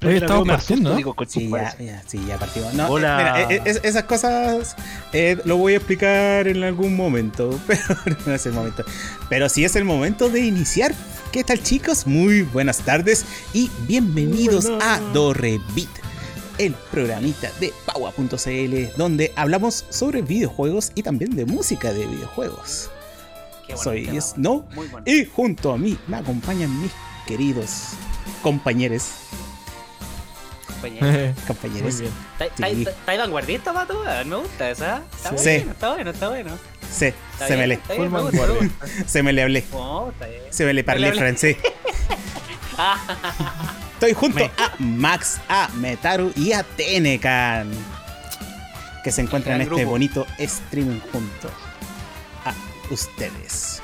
[0.00, 2.72] la veo me asusto, digo, sí, ya, ya, sí, ya partimos.
[2.74, 3.16] No, Hola.
[3.16, 4.76] mira, eh, eh, esas cosas
[5.12, 7.82] eh, lo voy a explicar en algún momento, pero
[8.26, 8.84] no es el momento.
[9.28, 10.94] Pero sí es el momento de iniciar.
[11.32, 12.06] ¿Qué tal chicos?
[12.06, 15.90] Muy buenas tardes y bienvenidos a Dorrevit,
[16.58, 22.90] el programita de Paua.cl, donde hablamos sobre videojuegos y también de música de videojuegos.
[23.76, 24.66] Soy Snow
[25.04, 26.90] y junto a mí me acompañan mis
[27.26, 27.90] queridos
[28.42, 29.04] compañeros.
[31.46, 32.02] Compañeros.
[32.38, 34.02] ¿Está vanguardista, pato?
[34.24, 35.02] Me gusta esa.
[35.14, 35.44] Está sí.
[35.44, 36.58] bueno, está bueno, está bueno.
[36.90, 37.12] Sí,
[37.46, 37.78] se me le.
[39.06, 39.64] Se me le hablé.
[40.50, 41.56] Se me le parlé francés.
[43.94, 47.70] Estoy junto a Max, a Metaru y a Tenecan.
[49.04, 51.48] Que se encuentran en este bonito streaming junto
[52.44, 52.54] a
[52.90, 53.82] ustedes.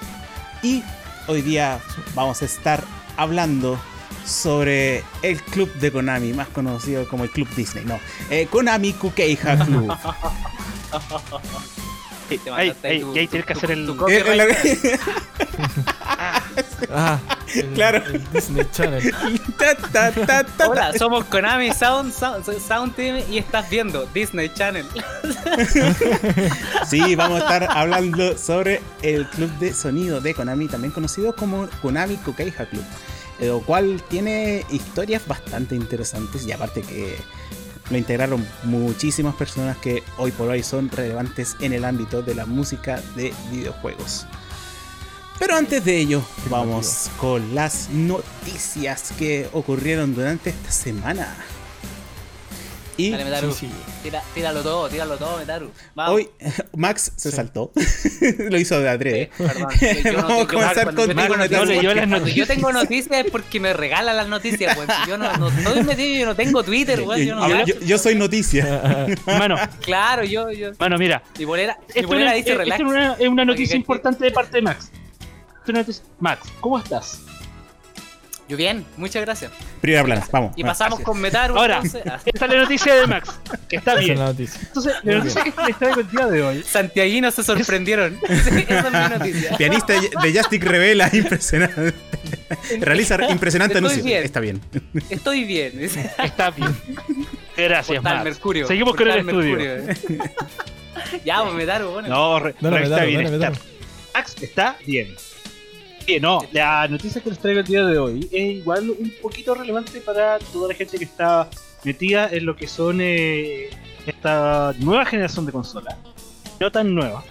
[0.62, 0.83] Y
[1.27, 1.80] hoy día
[2.14, 2.83] vamos a estar
[3.17, 3.78] hablando
[4.27, 7.84] sobre el club de Konami, más conocido como el Club Disney.
[7.84, 7.98] No,
[8.30, 9.92] eh, Konami Kukeija Club.
[12.28, 13.88] Ey, ey, tienes que hacer el.
[16.91, 17.20] ah,
[17.74, 18.02] claro.
[18.33, 19.14] Disney Channel.
[20.68, 24.84] Hola, somos Konami Sound, Sound, Team y estás viendo Disney Channel.
[26.90, 31.68] sí, vamos a estar hablando sobre el club de sonido de Konami, también conocido como
[31.80, 32.84] Konami Kukeija Club
[33.41, 37.17] lo cual tiene historias bastante interesantes y aparte que
[37.91, 42.47] lo integraron muchísimas personas que hoy por hoy son relevantes en el ámbito de la
[42.47, 44.27] música de videojuegos.
[45.39, 51.37] Pero antes de ello, vamos con las noticias que ocurrieron durante esta semana.
[52.98, 53.55] Y Dale, Metaru.
[54.34, 55.70] tíralo todo, tíralo todo, Metaru.
[55.96, 56.29] Hoy
[56.77, 57.73] Max se saltó.
[58.39, 59.30] Lo hizo de adrede.
[59.36, 64.29] perdón, yo, Vamos a comenzar con yo, yo tengo noticias es porque me regalan las
[64.29, 64.89] noticias, pues.
[65.07, 67.27] Yo no, no estoy metido, yo no tengo Twitter, güey.
[67.84, 69.07] Yo, soy noticia.
[69.27, 69.57] Mano.
[69.80, 70.73] Claro, yo, yo.
[70.78, 71.23] Mano, mira.
[71.39, 72.80] Mi bolera, mi bolera dice relax.
[72.80, 74.90] es una, es una noticia importante de parte de Max.
[76.20, 77.20] Max, ¿cómo estás?
[78.48, 79.51] Yo bien, muchas gracias.
[79.80, 80.52] Primera plana, vamos.
[80.57, 81.58] Y pasamos con Metaru.
[81.58, 84.18] Ahora, esta es la noticia de Max, que está bien.
[84.20, 86.62] Entonces, la noticia que traigo el día de hoy.
[86.62, 88.17] Santiaguinos se sorprendieron.
[88.29, 89.57] Esa es mi noticia.
[89.57, 91.92] Pianista de Justic revela impresionante.
[92.79, 94.05] Realiza impresionante anuncio.
[94.17, 94.61] Está bien.
[95.11, 95.73] Estoy bien.
[95.80, 96.77] Está bien.
[97.57, 98.23] Gracias, Max.
[98.23, 98.68] Mercurio.
[98.68, 99.58] Seguimos con el estudio.
[101.24, 102.08] ya, pues Metaru, bueno.
[102.08, 103.40] No, re, está bien.
[104.14, 105.17] Max está bien
[106.20, 110.00] no, la noticia que les traigo el día de hoy es igual un poquito relevante
[110.00, 111.48] para toda la gente que está
[111.84, 113.70] metida en lo que son eh,
[114.06, 115.96] esta nueva generación de consolas.
[116.61, 117.24] No tan nueva.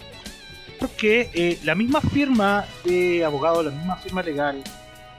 [0.79, 4.61] Porque eh, la misma firma de abogados, la misma firma legal,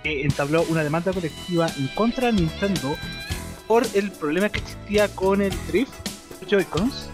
[0.05, 2.95] eh, entabló una demanda colectiva en contra de Nintendo
[3.66, 5.95] por el problema que existía con el Drift
[6.47, 7.09] Joy-Cons.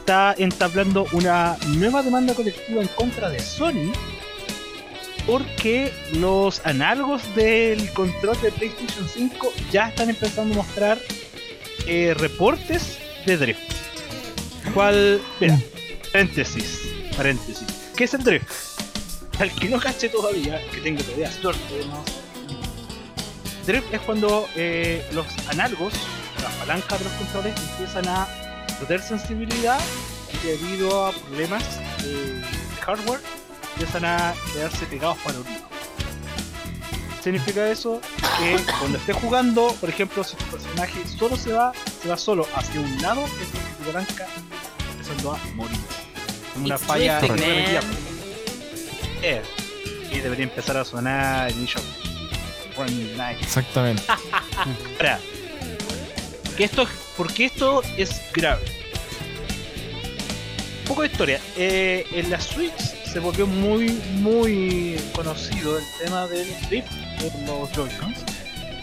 [0.00, 3.92] Está entablando una nueva demanda colectiva en contra de Sony
[5.28, 10.98] porque los análogos del control de PlayStation 5 ya están empezando a mostrar
[11.86, 13.60] eh, reportes de drift.
[14.72, 15.20] ¿Cuál?
[15.38, 15.60] Mira,
[16.12, 16.80] paréntesis,
[17.14, 17.68] paréntesis.
[17.94, 18.50] ¿Qué es el drift?
[19.38, 22.02] Al que no cache todavía, que tengo todavía suerte, ¿no?
[23.66, 25.92] Drift es cuando eh, los análogos,
[26.42, 28.26] las palancas de los controles empiezan a
[28.78, 29.78] perder sensibilidad
[30.42, 31.64] debido a problemas
[32.02, 32.42] de
[32.80, 33.20] hardware
[33.78, 35.68] empiezan a quedarse pegados para un lado.
[37.22, 38.00] Significa eso
[38.38, 41.72] que cuando estés jugando, por ejemplo, si tu personaje solo se va,
[42.02, 43.98] se va solo hacia un lado, es que tu
[44.90, 45.78] empezando a morir.
[46.56, 47.20] Es una falla
[49.22, 49.42] eh,
[50.10, 51.82] y debería empezar a sonar el shop.
[53.40, 54.02] Exactamente.
[54.98, 55.20] Ahora,
[56.56, 56.84] que esto,
[57.16, 58.64] porque esto es grave.
[60.80, 61.40] Un poco de historia.
[61.56, 67.70] Eh, en la Switch se volvió muy, muy conocido el tema del drift de los
[67.72, 68.18] Joy-Cons,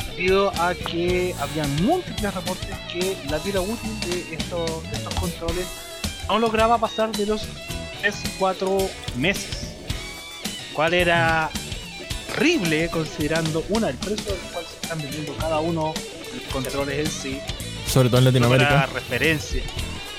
[0.10, 5.68] debido a que había múltiples reportes que la vida útil de estos, estos controles
[6.28, 7.48] no lograba pasar de los
[8.40, 9.76] 3-4 meses,
[10.74, 11.52] cual era
[12.32, 17.00] horrible considerando una el precio del cual se están vendiendo cada uno de los controles
[17.00, 17.40] en sí
[17.88, 19.64] sobre todo en Latinoamérica referencia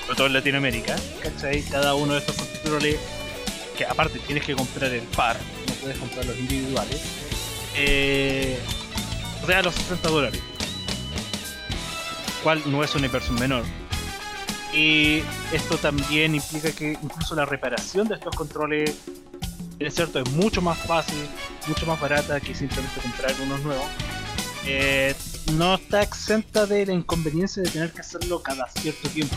[0.05, 1.61] sobre todo en Latinoamérica ¿cachai?
[1.63, 2.97] cada uno de estos controles
[3.77, 5.37] que aparte tienes que comprar el par,
[5.67, 7.01] no puedes comprar los individuales,
[7.75, 8.59] eh,
[9.43, 10.41] o sea, los 60 dólares,
[12.43, 13.63] cual no es una inversión menor.
[14.73, 15.21] Y
[15.53, 18.95] esto también implica que incluso la reparación de estos controles,
[19.79, 21.17] es cierto, es mucho más fácil,
[21.67, 23.85] mucho más barata que simplemente comprar unos nuevos.
[24.65, 25.15] Eh,
[25.53, 29.35] no está exenta de la inconveniencia de tener que hacerlo cada cierto tiempo.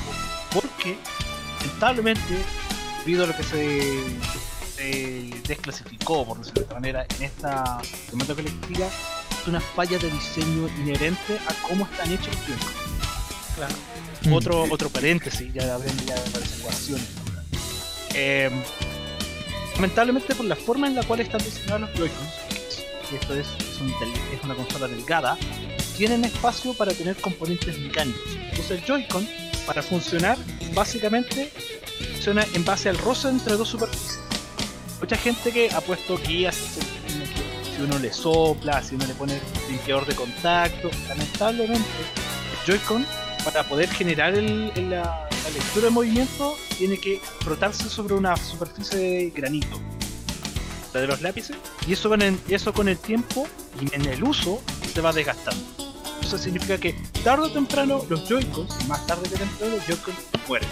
[0.52, 0.96] Porque,
[1.60, 2.37] lamentablemente,
[3.05, 4.05] debido a lo que se,
[5.47, 10.69] desclasificó, por decirlo de otra manera, en esta tormenta colectiva, es una falla de diseño
[10.79, 12.75] inherente a cómo están hechos los juegos.
[13.56, 13.75] Claro.
[14.23, 14.32] Mm.
[14.32, 17.08] Otro, otro paréntesis, ya hablando ya de las ecuaciones.
[18.14, 18.50] Eh,
[19.75, 22.50] lamentablemente por la forma en la cual están diseñados los Joy-Cons,
[23.14, 25.37] esto es, es, una consola delgada,
[25.97, 28.23] tienen espacio para tener componentes mecánicos.
[28.50, 29.29] Entonces el Joy-Con,
[29.70, 30.37] para funcionar,
[30.75, 31.52] básicamente
[32.14, 34.19] funciona en base al roce entre dos superficies.
[35.00, 40.06] Mucha gente que ha puesto guías, si uno le sopla, si uno le pone limpiador
[40.06, 41.87] de contacto, lamentablemente
[42.67, 43.06] Joy-Con,
[43.44, 48.99] para poder generar el, la, la lectura de movimiento, tiene que frotarse sobre una superficie
[48.99, 49.81] de granito
[50.93, 51.56] de los lápices,
[51.87, 53.46] y eso con el tiempo
[53.81, 54.61] y en el uso
[54.93, 55.89] se va desgastando.
[56.22, 56.93] Eso significa que
[57.25, 60.19] tarde o temprano los Joy-Cons, más tarde que temprano, los Joy-Cons
[60.49, 60.69] mueren.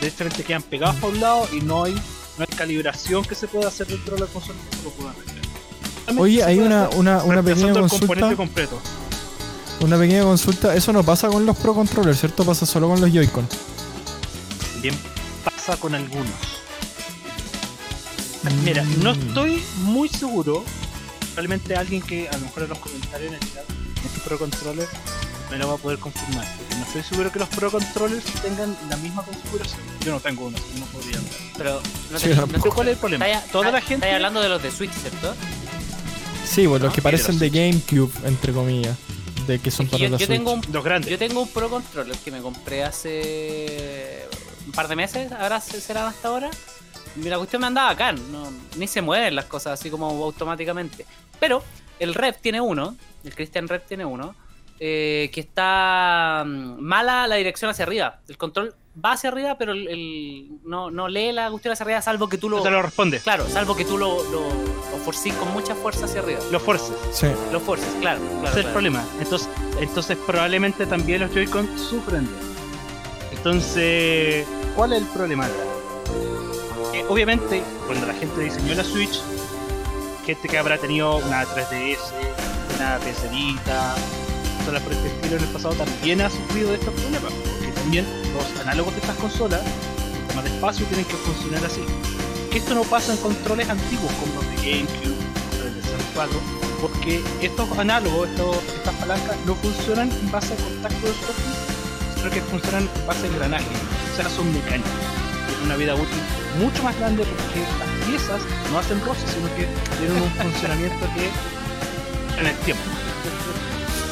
[0.00, 3.68] Directamente quedan pegados por un lado y no hay, no hay calibración que se pueda
[3.68, 5.12] hacer dentro de la consola que lo pueda
[6.18, 8.34] Oye, hay una, una, una pequeña consulta.
[8.36, 8.80] completo.
[9.80, 12.44] Una pequeña consulta, eso no pasa con los Pro Controllers, ¿cierto?
[12.44, 13.48] Pasa solo con los Joy-Con.
[14.80, 14.94] Bien,
[15.44, 16.32] pasa con algunos.
[18.64, 19.20] Mira, no mm.
[19.20, 20.64] estoy muy seguro.
[21.36, 23.64] Realmente alguien que a lo mejor en los comentarios en el chat,
[24.06, 24.88] este Pro Controller,
[25.50, 26.46] me lo va a poder confirmar.
[26.56, 29.80] Porque no estoy seguro que los Pro Controllers tengan la misma configuración.
[30.04, 31.18] Yo no tengo uno, no podría
[31.56, 32.34] Pero no, sé
[32.70, 33.26] cuál es el problema.
[33.50, 34.06] Toda la gente.
[34.06, 35.34] Estás hablando de los de Switch, ¿cierto?
[36.44, 38.96] Sí, pues los que parecen de GameCube, entre comillas.
[39.46, 41.10] De que son para yo, yo Tengo un, los grandes.
[41.10, 44.28] Yo tengo un Pro Controller que me compré hace
[44.66, 46.50] un par de meses, ahora será hasta ahora
[47.16, 51.06] la cuestión me andaba acá, no, ni se mueven las cosas así como automáticamente.
[51.38, 51.62] Pero
[52.02, 54.34] el Rep tiene uno, el Christian Rep tiene uno,
[54.80, 58.18] eh, que está mm, mala la dirección hacia arriba.
[58.28, 62.28] El control va hacia arriba, pero el, no, no, lee la cuestión hacia arriba, salvo
[62.28, 62.56] que tú lo.
[62.56, 63.20] No te lo responde.
[63.20, 66.40] Claro, salvo que tú lo, lo, lo con mucha fuerza hacia arriba.
[66.50, 66.96] Lo fuerces.
[67.12, 67.28] Sí.
[67.52, 68.20] Lo fuerces, claro.
[68.20, 69.04] claro Ese es el problema.
[69.20, 69.48] Entonces,
[69.80, 72.28] entonces probablemente también los Joy-Con sufren
[73.32, 74.46] Entonces,
[74.76, 75.48] ¿cuál es el problema?
[77.08, 79.20] obviamente, cuando la gente diseñó la Switch,
[80.24, 81.98] gente que habrá tenido una 3DS,
[82.76, 83.94] una PS Vita,
[84.56, 88.06] consolas por este estilo en el pasado también ha sufrido de estos problemas, porque también
[88.32, 89.60] los análogos de estas consolas,
[90.34, 91.82] más de espacio, tienen que funcionar así.
[92.50, 96.40] Que esto no pasa en controles antiguos como los de GameCube, el de 64,
[96.80, 101.62] porque estos análogos, estas palancas, no funcionan en base a contacto de superficie,
[102.16, 103.74] sino que funcionan en base a engranaje,
[104.12, 104.90] o sea, son mecánicos,
[105.46, 106.22] tienen una vida útil
[106.60, 108.40] mucho más grande porque las piezas
[108.70, 109.66] no hacen roce, sino que
[109.98, 111.30] tienen un funcionamiento que
[112.40, 112.82] en el tiempo.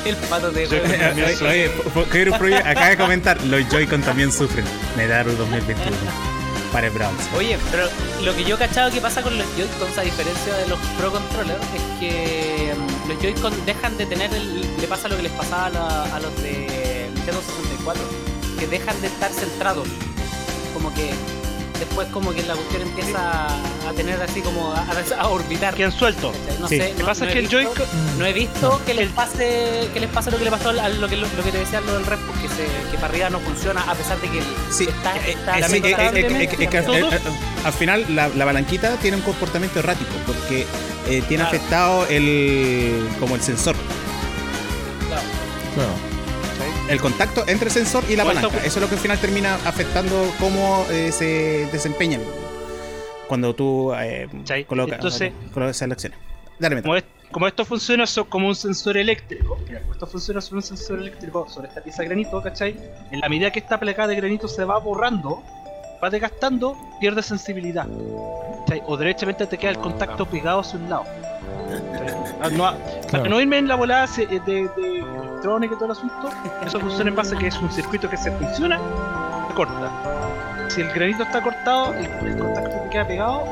[0.05, 1.71] El pato de Oye,
[2.41, 4.65] oye acaba de comentar, los Joy-Con también sufren.
[4.97, 5.97] Medaru 2021.
[6.73, 7.21] Para el Browns.
[7.37, 7.89] Oye, pero
[8.23, 11.11] lo que yo he cachado que pasa con los Joy-Cons, a diferencia de los Pro
[11.11, 14.61] Controllers, es que mm, los Joy-Con dejan de tener el.
[14.81, 18.03] Le pasa lo que les pasaba a, a los de Nintendo 64,
[18.59, 19.89] que dejan de estar centrados.
[20.73, 21.11] Como que
[21.81, 25.75] después como que la cuestión empieza a tener así como a, orbitar.
[25.75, 26.37] Quedan sueltos.
[26.61, 26.95] No sé.
[26.99, 27.67] Lo pasa es que el Joy
[28.19, 31.09] No he visto que les pase que les pase lo que le pasó a lo
[31.09, 33.81] que, lo, que te decía lo del Red, porque se, que para arriba no funciona
[33.91, 35.15] a pesar de que sí, está,
[37.65, 40.67] al final la, la, balanquita tiene un comportamiento errático porque
[41.09, 43.75] eh, tiene afectado el como el sensor.
[45.09, 45.23] Claro.
[45.75, 46.10] claro
[46.91, 48.49] el contacto entre el sensor y la palanca.
[48.59, 52.21] Eso es lo que al final termina afectando cómo eh, se desempeñan
[53.29, 54.29] cuando tú eh,
[54.67, 55.33] colocas, Entonces,
[55.77, 56.19] selecciones.
[56.59, 56.97] Dale, como,
[57.31, 61.69] como, esto funciona como un sensor eléctrico, mira, esto funciona sobre un sensor eléctrico sobre
[61.69, 62.77] esta pieza de granito, ¿cachai?
[63.13, 65.45] En la medida que esta placa de granito se va borrando,
[66.03, 67.87] va desgastando, pierde sensibilidad.
[68.67, 68.83] ¿cachai?
[68.85, 71.05] O derechamente te queda el contacto pegado hacia un lado.
[72.53, 72.75] No,
[73.11, 76.31] Para no irme en la volada de, de electrónica y todo el asunto,
[76.65, 78.79] eso funciona en base a que es un circuito que se funciona,
[79.49, 79.91] se corta.
[80.69, 83.45] Si el granito está cortado, el, el contacto te queda pegado,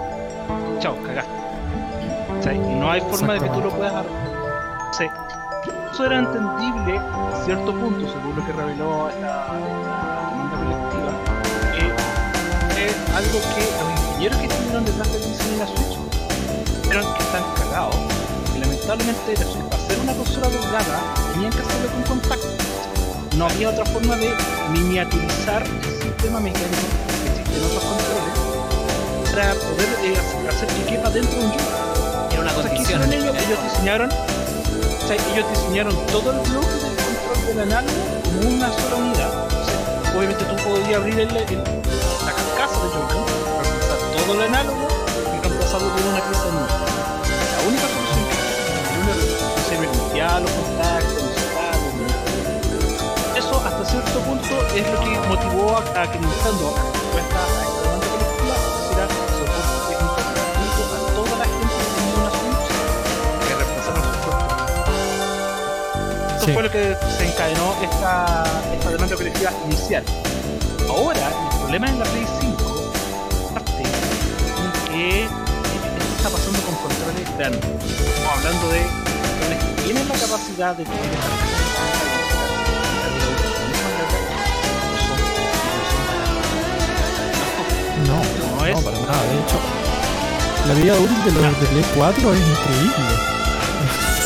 [0.80, 2.58] chao, cagaste.
[2.78, 4.92] no hay forma de que tú lo puedas arreglar.
[4.92, 5.04] Sí.
[5.92, 11.12] Eso era entendible a cierto punto, según lo que reveló esta, demanda colectiva.
[12.74, 15.98] Que es algo que los ingenieros que estuvieron detrás de la Switch
[16.84, 18.17] vieron que están cagados.
[18.58, 22.48] Y lamentablemente hacer una consola delgada tenían que hacerlo con contacto.
[23.36, 24.34] No había otra forma de
[24.72, 26.74] miniaturizar el sistema mecánico
[27.22, 32.32] que existe en otros controles para poder eh, hacer que quepa dentro de un joystick.
[32.32, 33.12] Era una condición.
[33.12, 34.10] Ellos, ellos diseñaron
[35.08, 39.32] ellos diseñaron todo el bloque del control del análogo como una sola unidad.
[40.16, 43.24] obviamente tú podías abrir el, la carcasa de Joy-Con,
[43.62, 44.88] reemplazar todo el análogo
[45.36, 46.87] y reemplazarlo con una pieza nueva.
[50.18, 50.50] Los
[53.36, 57.78] Eso hasta cierto punto es lo que motivó a, a que Nintendo, a
[66.52, 68.44] fue lo que encadenó esta,
[68.74, 70.02] esta demanda colectiva inicial.
[70.88, 72.92] Ahora, el problema en la Play 5
[73.52, 75.30] parte en que esto
[76.16, 77.60] está pasando con controles grandes.
[77.62, 79.07] Estamos hablando de que
[79.88, 81.28] tienen la capacidad de tener esta
[88.04, 89.22] no, no, es, no, para nada.
[89.32, 89.58] De hecho,
[90.66, 93.16] la vida útil de los de Play 4 es increíble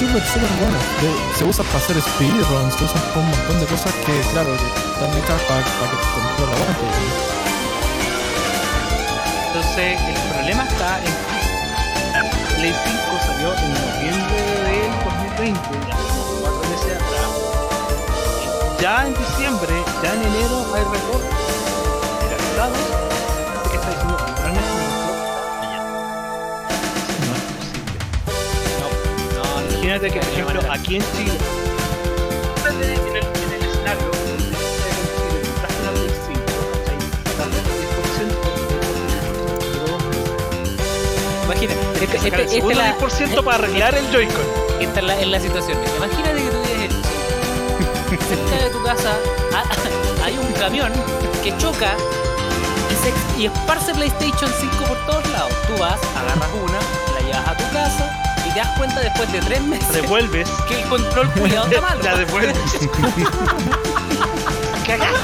[0.01, 0.79] súper, súper bueno.
[1.39, 5.11] se usa para hacer speedruns, se usa para un montón de cosas que, claro, están
[5.15, 6.87] hechas para, para que control aguante.
[9.47, 11.43] Entonces, el problema está en que
[12.19, 15.12] la Play 5 salió en noviembre del
[15.43, 15.59] 2020,
[15.89, 15.97] ya
[16.41, 17.31] cuatro meses atrás.
[18.81, 21.31] Ya en diciembre, ya en enero hay reportes
[22.29, 23.03] realizados
[29.71, 31.39] imagínate que, por ejemplo, aquí en Chile,
[32.71, 34.11] en el, en el escenario,
[41.45, 44.72] Imagínate, este, este, este, este la, 10% para arreglar el Joy-Con.
[44.83, 45.79] Esta es la, es la situación.
[45.97, 46.95] Imagínate que tú vives
[48.11, 49.17] en cerca de tu casa
[50.25, 50.93] hay un camión
[51.43, 51.95] que choca
[52.91, 55.53] y, se, y esparce PlayStation 5 por todos lados.
[55.67, 56.79] Tú vas, agarras una,
[57.15, 58.23] la llevas a tu casa
[58.53, 62.03] te das cuenta después de tres meses devuelves que el control cuidado está malo.
[62.03, 62.59] La devuelves.
[64.87, 65.17] Cagaste.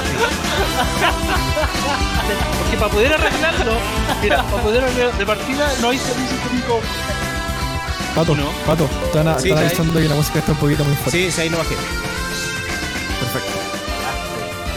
[2.59, 3.73] Porque para poder arreglarlo,
[4.21, 6.81] mira, para poder arreglarlo de partida no hay servicio técnico.
[8.19, 8.51] Pato, ¿no?
[8.65, 11.11] Pato, están, sí, avisando que la música está un poquito muy fuerte.
[11.11, 11.75] Sí, sí, ahí no bajé.
[13.17, 13.51] Perfecto.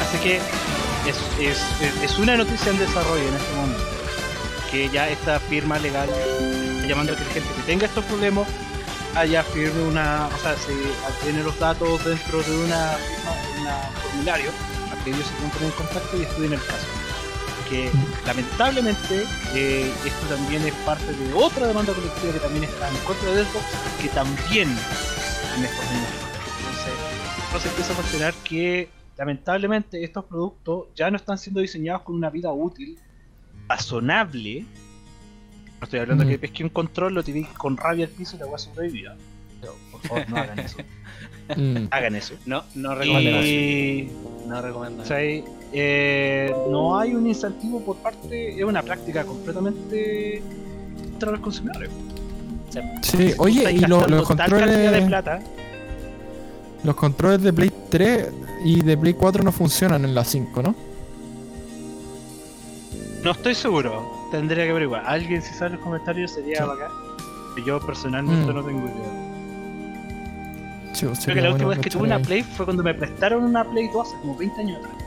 [0.00, 1.58] Así que es, es,
[2.04, 3.82] es una noticia en desarrollo en este momento.
[4.70, 6.08] Que ya esta firma legal
[6.86, 8.46] llamando a que la gente que tenga estos problemas
[9.16, 10.72] haya firme una, o sea, se
[11.24, 14.52] tiene los datos dentro de una firma, un formulario
[14.88, 16.86] para que ellos se pongan en contacto y estudien el caso.
[17.72, 17.90] Que
[18.26, 19.24] lamentablemente
[19.54, 23.44] eh, esto también es parte de otra demanda colectiva que también está en contra de
[23.44, 23.64] Xbox,
[24.02, 26.10] que también en estos mismos
[26.58, 26.94] Entonces,
[27.46, 32.28] entonces empieza a considerar que lamentablemente estos productos ya no están siendo diseñados con una
[32.28, 32.98] vida útil
[33.68, 34.66] razonable
[35.82, 38.38] no estoy hablando de que pesque un control, lo tiré con rabia al piso y
[38.38, 39.10] la voy a sobrevivir.
[39.90, 40.78] por favor, no hagan eso.
[41.56, 41.88] Mm.
[41.90, 42.34] hagan eso.
[42.46, 43.40] No, no recomiendo.
[44.46, 45.02] No recomiendo.
[45.02, 45.18] O sea,
[45.72, 50.42] eh, no hay un incentivo por parte, es una práctica completamente
[51.10, 51.90] contra los consumidores.
[53.02, 54.92] sí, oye, y los controles.
[54.92, 55.40] De plata,
[56.84, 58.28] los controles de Play 3
[58.64, 60.74] y de Play 4 no funcionan en la 5, ¿no?
[63.22, 65.04] No estoy seguro tendría que averiguar.
[65.06, 66.90] Alguien si sabe en los comentarios sería bacán.
[67.66, 68.54] Yo personalmente mm.
[68.54, 69.28] no tengo idea.
[71.24, 73.88] Creo que la última vez que tuve una Play fue cuando me prestaron una Play
[73.92, 75.01] 2 hace como 20 años atrás.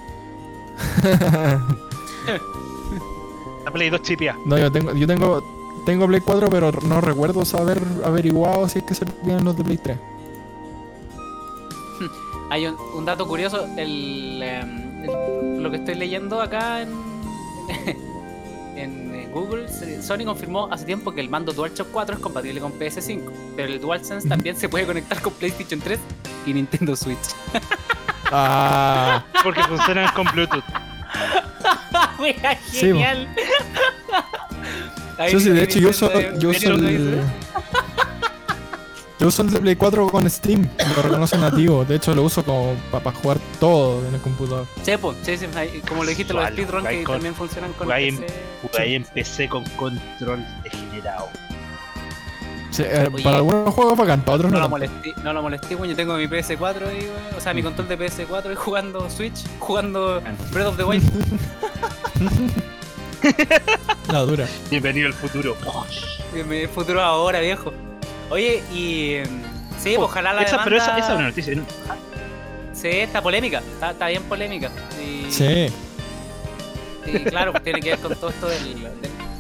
[3.66, 4.38] La Play 2 chipia.
[4.46, 5.44] No, yo tengo, yo tengo,
[5.86, 9.64] tengo Play 4, pero no recuerdo saber averiguado si es que se vienen los de
[9.64, 9.98] Play 3.
[12.50, 16.90] Hay un, dato curioso, el, em, lo que estoy leyendo acá en,
[18.76, 19.68] en Google,
[20.02, 23.82] Sony confirmó hace tiempo que el mando DualShock 4 es compatible con PS5, pero el
[23.82, 26.00] DualSense también se puede conectar con PlayStation 3
[26.46, 27.36] y Nintendo Switch.
[28.32, 30.64] Ah, porque funcionan con Bluetooth.
[32.72, 33.28] genial.
[35.30, 37.22] Sí, sí, de hecho yo uso, yo uso el,
[39.20, 41.86] yo uso el Play 4 con Steam, lo reconoce nativo.
[41.86, 44.68] De hecho, lo uso como para jugar todo en el computador.
[44.84, 45.48] Sí, pues, sí, sí,
[45.88, 48.08] como le dijiste, los speedrun que también funcionan con PC.
[48.08, 48.26] En,
[48.82, 51.30] ahí empecé con control degenerado.
[52.76, 54.58] Sí, eh, para algunos juegos bacán, para otros no.
[54.58, 57.66] No lo molesté, no lo molesté, yo tengo mi PS4 ahí, o sea, mi mm.
[57.66, 61.04] control de PS4 y jugando Switch, jugando Breath of the Wild.
[64.12, 64.46] no, dura.
[64.70, 65.56] Bienvenido al futuro.
[66.34, 67.72] Bienvenido al futuro ahora, viejo.
[68.30, 69.20] Oye, y.
[69.80, 70.42] Sí, oh, ojalá la.
[70.42, 71.54] Esa, pero esa, esa es una noticia.
[72.74, 73.60] Sí, está polémica.
[73.60, 74.70] Está, está bien polémica.
[75.02, 75.32] Y...
[75.32, 75.68] Sí.
[77.06, 78.90] Y claro, pues tiene que ver con todo esto del,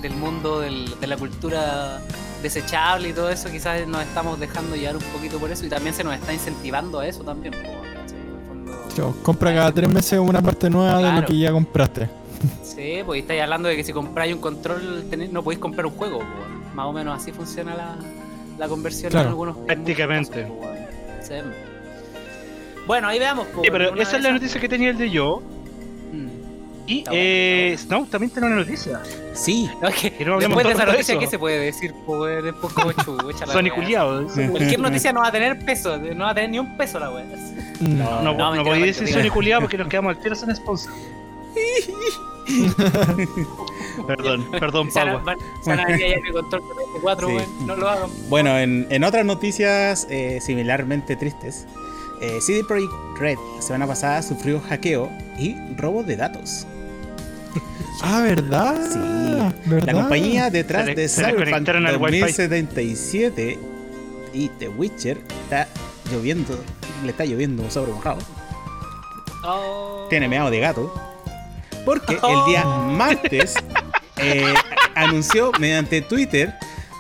[0.01, 1.99] del, mundo del, de la cultura
[2.41, 5.93] desechable y todo eso, quizás nos estamos dejando llevar un poquito por eso y también
[5.95, 7.53] se nos está incentivando a eso también.
[9.23, 12.09] compra cada tres meses una parte nueva de lo que ya compraste.
[12.63, 16.21] Sí, pues estáis hablando de que si compráis un control no podéis comprar un juego.
[16.73, 17.95] Más o menos así funciona la,
[18.57, 20.47] la conversión en algunos Prácticamente.
[22.85, 23.47] Bueno, ahí veamos.
[23.63, 25.41] sí, pero esa es la noticia que tenía el de yo.
[26.87, 29.01] Y eh, no, también tiene una noticia.
[29.33, 29.69] Sí.
[29.81, 31.93] No, es que después de esa noticia, ¿qué se puede decir?
[32.05, 33.45] Pues, después como chucha.
[33.45, 37.11] Cualquier noticia no va a tener peso, no va a tener ni un peso la
[37.11, 37.25] wea.
[37.81, 40.91] No, no, no, no podéis decir Sony culiado porque nos quedamos al tiro sin sponsor.
[44.07, 45.21] perdón, perdón, Pau.
[47.65, 48.09] No lo hagan.
[48.29, 51.65] Bueno, en, en otras noticias eh, similarmente tristes,
[52.21, 56.67] eh, CD Projekt Red la semana pasada sufrió hackeo y robo de datos.
[58.01, 58.75] Ah, ¿verdad?
[58.91, 59.79] Sí.
[59.85, 63.59] La compañía detrás de Cyberpunk 2077
[64.33, 65.67] y The Witcher está
[66.11, 66.59] lloviendo,
[67.03, 68.19] le está lloviendo sobre mojado.
[69.43, 70.07] Oh.
[70.09, 70.93] Tiene meado de gato.
[71.85, 72.91] Porque el día oh.
[72.91, 73.55] martes
[74.17, 74.53] eh,
[74.95, 76.53] anunció mediante Twitter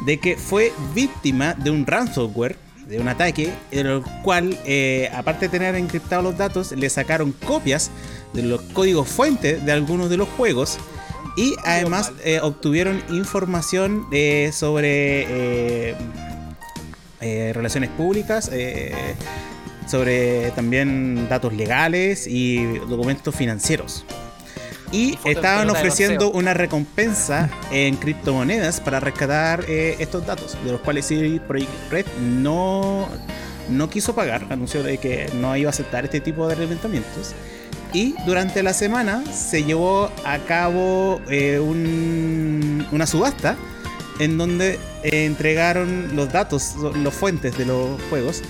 [0.05, 5.45] de que fue víctima de un ransomware de un ataque en el cual, eh, aparte
[5.45, 7.89] de tener encriptados los datos, le sacaron copias
[8.35, 10.77] de los códigos fuentes de algunos de los juegos
[11.37, 15.95] y además eh, obtuvieron información eh, sobre
[17.53, 18.51] relaciones públicas,
[19.87, 24.05] sobre también datos legales y documentos financieros.
[24.91, 31.05] Y estaban ofreciendo una recompensa en criptomonedas para rescatar eh, estos datos, de los cuales
[31.05, 33.07] CD Projekt Red no,
[33.69, 37.33] no quiso pagar, anunció de que no iba a aceptar este tipo de reventamientos.
[37.95, 41.61] Y durante la semana se llevó a cabo eh,
[42.91, 43.55] una subasta
[44.19, 48.41] en donde eh, entregaron los datos, los fuentes de los juegos.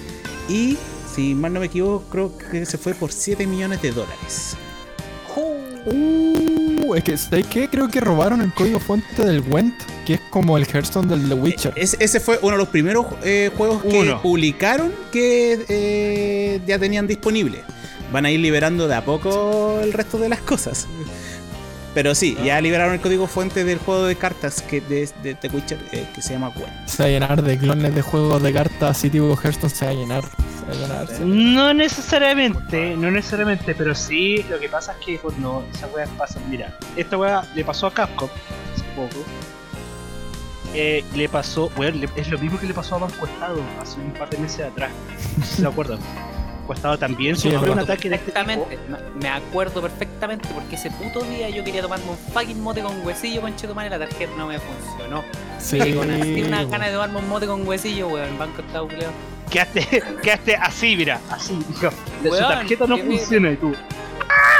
[0.49, 0.79] Y
[1.13, 4.57] si mal no me equivoco, creo que se fue por 7 millones de dólares.
[5.85, 7.69] Uh, es que, ¿sabes qué?
[7.69, 9.75] Creo que robaron el código fuente del Went,
[10.07, 11.73] que es como el Hearthstone del The Witcher.
[11.75, 17.59] ese fue uno de los primeros eh, juegos que publicaron que eh, ya tenían disponible.
[18.11, 20.87] Van a ir liberando de a poco el resto de las cosas.
[21.95, 25.79] Pero sí, ya liberaron el código fuente del juego de cartas que de, The Witcher
[25.93, 26.87] eh, que se llama Gwent.
[26.87, 29.91] Se va a llenar de clones de juegos de cartas y tipo Hearthstone se va
[29.91, 30.23] a llenar.
[31.23, 36.39] No necesariamente, no necesariamente, pero sí, lo que pasa es que cuando esa weá pasa,
[36.49, 38.29] mira, esta weá le pasó a Capcom
[38.73, 39.23] hace poco.
[40.73, 44.11] Eh, le pasó, bueno, es lo mismo que le pasó a Banco Estado hace un
[44.11, 44.91] par de meses atrás.
[45.45, 45.99] ¿Se acuerdan?
[46.65, 48.33] Banco Estado también sufrió un ataque de este
[49.21, 53.41] Me acuerdo perfectamente porque ese puto día yo quería tomarme un fucking mote con huesillo
[53.41, 55.23] con Chetumare y la tarjeta no me funcionó.
[55.59, 59.11] Sí, con una ganas de tomarme un mote con huesillo, weón, Banco Estado, creo
[59.49, 61.91] quedaste, quedaste así, mira, así, dijo.
[62.23, 63.75] Su tarjeta no funciona y tú.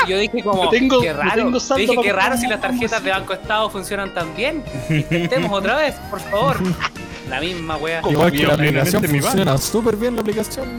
[0.08, 1.52] Yo dije como, tengo, qué raro.
[1.78, 4.64] dije, qué raro si las tarjetas de Banco Estado funcionan tan bien.
[4.90, 6.58] Intentemos otra vez, por favor.
[7.30, 8.02] La misma wea.
[8.08, 10.78] Igual que la aplicación funciona súper bien la aplicación.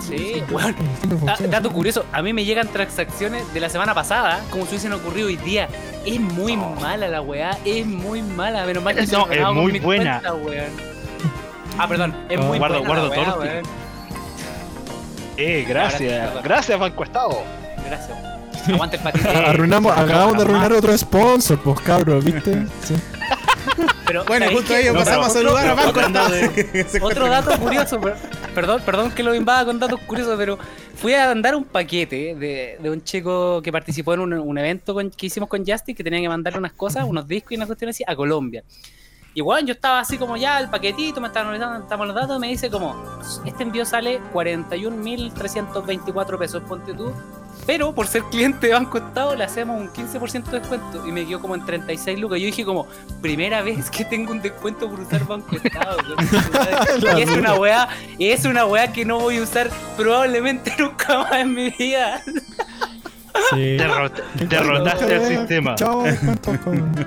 [0.00, 0.76] Sí, weón.
[1.50, 5.28] Dato curioso, a mí me llegan transacciones de la semana pasada, como si hubiesen ocurrido
[5.28, 5.68] hoy día.
[6.04, 8.64] Es muy mala la weá, es muy mala.
[8.66, 10.22] Menos mal que no, es muy buena.
[11.78, 13.44] Ah, perdón, es muy guardo, guardo todo.
[15.36, 16.42] Eh, gracias.
[16.42, 17.42] Gracias, Banco Estado.
[17.86, 18.18] Gracias.
[18.68, 19.28] Aguante el patito.
[19.28, 22.66] Arruinamos, acabamos de arruinar otro sponsor, pues cabros, ¿viste?
[22.82, 22.94] Sí.
[24.06, 26.34] Pero, bueno, justo ahí pasamos a saludar a Estado.
[27.02, 28.00] Otro dato curioso,
[28.54, 30.58] perdón, perdón que lo invada con datos curiosos, pero
[30.96, 34.96] fui a mandar un paquete de, de un chico que participó en un, un evento
[35.16, 37.96] que hicimos con Justin, que tenía que mandarle unas cosas, unos discos y unas cuestiones
[37.96, 38.64] así, a Colombia.
[39.34, 42.48] Y bueno, yo estaba así como ya el paquetito, me estaban analizando los datos, me
[42.48, 47.12] dice como, este envío sale 41.324 pesos, ponte tú.
[47.68, 51.26] Pero por ser cliente de Banco Estado le hacemos un 15% de descuento y me
[51.26, 52.40] quedó como en 36 lucas.
[52.40, 52.86] Yo dije como,
[53.20, 55.98] primera vez que tengo un descuento por usar Banco Estado.
[57.18, 57.86] y es una weá,
[58.18, 62.22] es una weá que no voy a usar probablemente nunca más en mi vida.
[63.50, 63.76] Sí.
[63.76, 65.74] derrotaste el sistema.
[65.74, 66.04] Chao,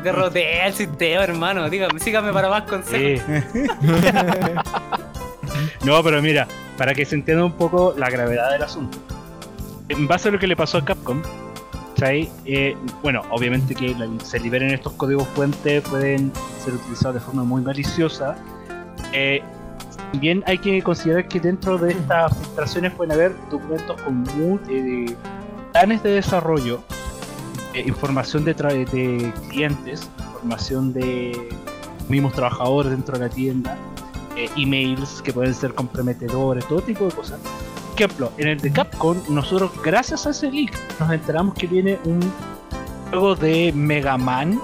[0.03, 1.71] Derroté el sistema, hermano.
[1.71, 3.27] Dígame, sígame para más consejos.
[5.83, 6.47] no, pero mira,
[6.77, 8.99] para que se entienda un poco la gravedad del asunto.
[9.91, 11.21] En base a lo que le pasó a Capcom,
[12.03, 16.31] eh, bueno, obviamente que se liberen estos códigos fuentes pueden
[16.63, 18.37] ser utilizados de forma muy maliciosa.
[19.13, 19.41] Eh,
[20.11, 25.15] también hay que considerar que dentro de estas filtraciones pueden haber documentos con muy, eh,
[25.73, 26.81] planes de desarrollo,
[27.73, 31.49] eh, información de, de clientes, información de
[32.09, 33.77] mismos trabajadores dentro de la tienda,
[34.35, 37.39] eh, emails que pueden ser comprometedores, todo tipo de cosas.
[37.95, 42.19] Ejemplo, en el de Capcom, nosotros gracias a ese leak nos enteramos que viene un
[43.09, 44.59] juego de Mega Man,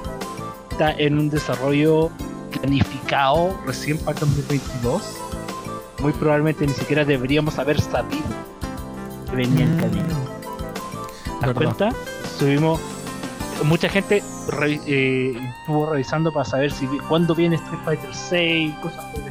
[0.72, 2.10] está en un desarrollo
[2.52, 5.18] planificado recién para el 2022.
[6.00, 8.24] Muy probablemente ni siquiera deberíamos haber sabido
[9.30, 9.80] que venía en mm.
[9.80, 10.16] camino.
[11.40, 11.90] ¿Te das cuenta?
[12.40, 12.80] Subimos
[13.64, 14.24] mucha gente
[14.86, 19.22] eh, estuvo revisando para saber si cuándo viene Street Fighter 6, cosas por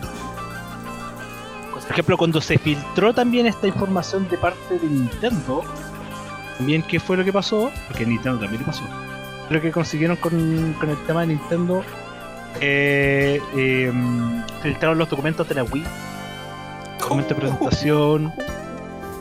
[1.87, 5.63] Por ejemplo, cuando se filtró también esta información de parte de Nintendo,
[6.59, 8.83] también qué fue lo que pasó, porque Nintendo también le pasó.
[9.51, 11.85] Lo que consiguieron con, el tema de Nintendo,
[12.61, 15.85] eh, em, filtraron los documentos de la Wii,
[16.99, 18.33] documento de presentación,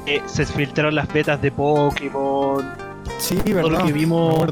[0.07, 2.65] eh, se filtraron las betas de Pokémon.
[3.19, 3.61] Sí, verdad.
[3.61, 4.49] Todo lo que vimos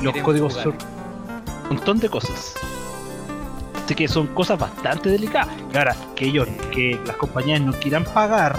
[0.00, 2.54] los códigos un montón de cosas.
[3.84, 5.54] Así que son cosas bastante delicadas.
[5.72, 8.58] Y ahora, que ellos, que las compañías no quieran pagar,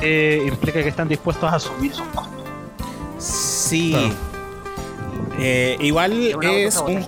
[0.00, 2.44] eh, implica que están dispuestos a asumir sus costos.
[3.18, 3.94] Sí.
[5.38, 7.06] Eh, igual es un,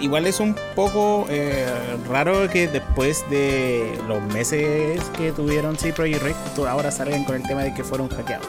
[0.00, 1.66] igual es un poco eh,
[2.08, 7.42] raro que después de los meses que tuvieron sí Project Red, ahora salgan con el
[7.44, 8.48] tema de que fueron hackeados.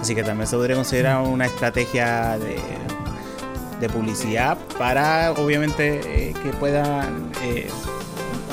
[0.00, 2.60] Así que también se podría considerar una estrategia de,
[3.88, 7.68] publicidad para, obviamente, eh, que puedan eh,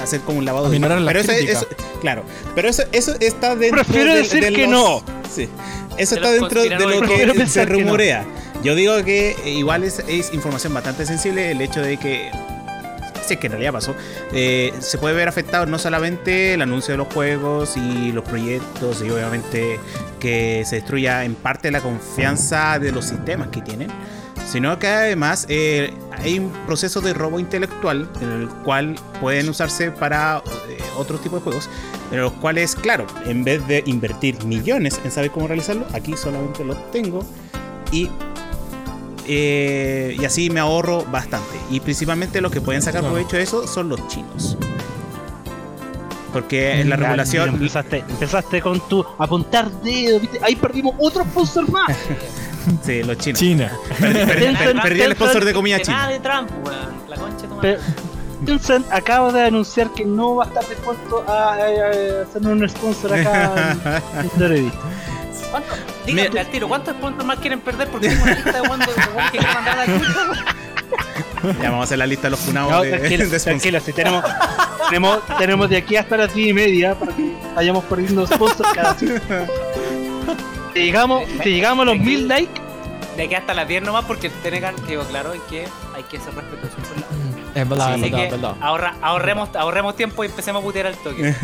[0.01, 1.67] hacer como un lavado de pero eso,
[2.01, 2.23] claro,
[2.55, 5.03] pero eso, eso está dentro Prefiero decir que no.
[5.33, 5.49] Sí,
[5.97, 8.25] eso está dentro de lo que se rumorea.
[8.63, 12.31] Yo digo que igual es, es información bastante sensible el hecho de que
[13.25, 13.95] si es que en realidad pasó,
[14.33, 19.01] eh, se puede ver afectado no solamente el anuncio de los juegos y los proyectos
[19.01, 19.79] y obviamente
[20.19, 23.89] que se destruya en parte la confianza de los sistemas que tienen,
[24.45, 29.91] sino que además eh, hay un proceso de robo intelectual en el cual pueden usarse
[29.91, 31.69] para eh, otro tipo de juegos,
[32.11, 36.63] en los cuales, claro, en vez de invertir millones en saber cómo realizarlo, aquí solamente
[36.63, 37.25] lo tengo
[37.91, 38.09] y
[39.25, 41.57] eh, y así me ahorro bastante.
[41.69, 44.57] Y principalmente los que pueden sacar provecho de eso son los chinos.
[46.31, 47.49] Porque en la regulación.
[47.49, 51.95] Empezaste, con tu apuntar dedo, Ahí perdimos otro sponsor más.
[52.83, 53.39] sí, los chinos.
[53.39, 53.71] China.
[53.99, 56.07] Perdí, el sponsor de comida china.
[56.07, 56.49] de Trump,
[57.09, 57.47] La concha
[58.45, 63.77] Tencent acaba de anunciar que no va a estar dispuesto a, hacer un sponsor acá
[64.39, 64.71] en,
[65.49, 65.69] ¿Cuánto?
[66.05, 67.87] Díganme al tiro, ¿cuántos puntos más quieren perder?
[67.87, 69.85] Porque tengo una lista de cuántos que quieren mandar a
[71.61, 72.97] Ya vamos a hacer la lista de los funados no, de,
[73.39, 74.25] tranquilo, si tenemos,
[74.89, 78.95] tenemos, tenemos de aquí hasta las 10 y media para que vayamos perdiendo sponsors cada
[80.73, 82.61] Si llegamos, si llegamos a los 1000 likes.
[83.17, 86.33] De aquí hasta las 10 nomás porque Tenegan quedó claro en que hay que ser
[86.33, 87.07] respetuosos con la
[87.55, 91.35] es verdad, es verdad, Ahorra, ahorremos, ahorremos tiempo y empecemos a putear al toque.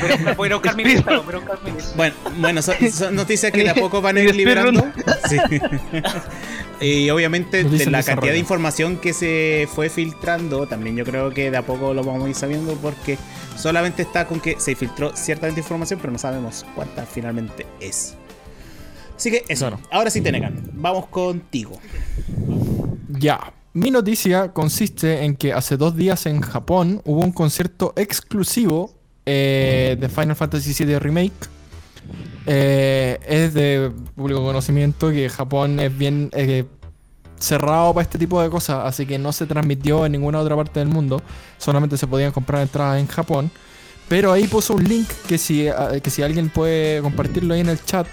[0.00, 1.92] pero voy a buscar mi lista, voy a buscar mi lista.
[1.96, 2.76] Bueno, bueno son,
[3.14, 4.90] noticias que de a poco van a ir liberando.
[5.28, 5.38] Sí.
[6.80, 11.50] y obviamente de la cantidad de información que se fue filtrando, también yo creo que
[11.50, 13.18] de a poco lo vamos a ir sabiendo porque
[13.56, 18.16] solamente está con que se filtró cierta información, pero no sabemos cuánta finalmente es.
[19.16, 19.78] Así que eso.
[19.90, 21.78] Ahora sí, Tenegan, vamos contigo.
[23.08, 23.52] Ya.
[23.74, 28.92] Mi noticia consiste en que hace dos días en Japón hubo un concierto exclusivo
[29.24, 31.32] eh, de Final Fantasy VII Remake.
[32.44, 36.64] Eh, es de público conocimiento que Japón es bien eh,
[37.38, 40.80] cerrado para este tipo de cosas, así que no se transmitió en ninguna otra parte
[40.80, 41.22] del mundo.
[41.56, 43.50] Solamente se podían comprar entradas en Japón.
[44.06, 45.68] Pero ahí puso un link que si,
[46.02, 48.06] que si alguien puede compartirlo ahí en el chat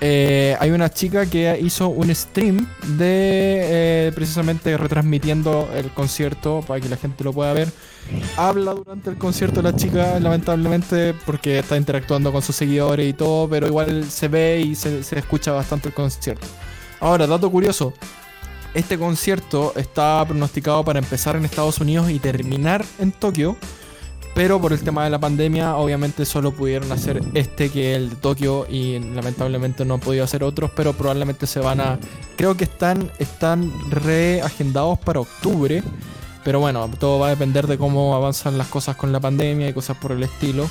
[0.00, 6.80] eh, hay una chica que hizo un stream de eh, precisamente retransmitiendo el concierto para
[6.80, 7.70] que la gente lo pueda ver.
[8.36, 13.48] Habla durante el concierto la chica, lamentablemente, porque está interactuando con sus seguidores y todo,
[13.48, 16.46] pero igual se ve y se, se escucha bastante el concierto.
[16.98, 17.92] Ahora, dato curioso.
[18.72, 23.56] Este concierto está pronosticado para empezar en Estados Unidos y terminar en Tokio.
[24.34, 28.10] Pero por el tema de la pandemia, obviamente solo pudieron hacer este que es el
[28.10, 31.98] de Tokio y lamentablemente no han podido hacer otros, pero probablemente se van a...
[32.36, 35.82] Creo que están, están reagendados para octubre,
[36.44, 39.72] pero bueno, todo va a depender de cómo avanzan las cosas con la pandemia y
[39.72, 40.68] cosas por el estilo.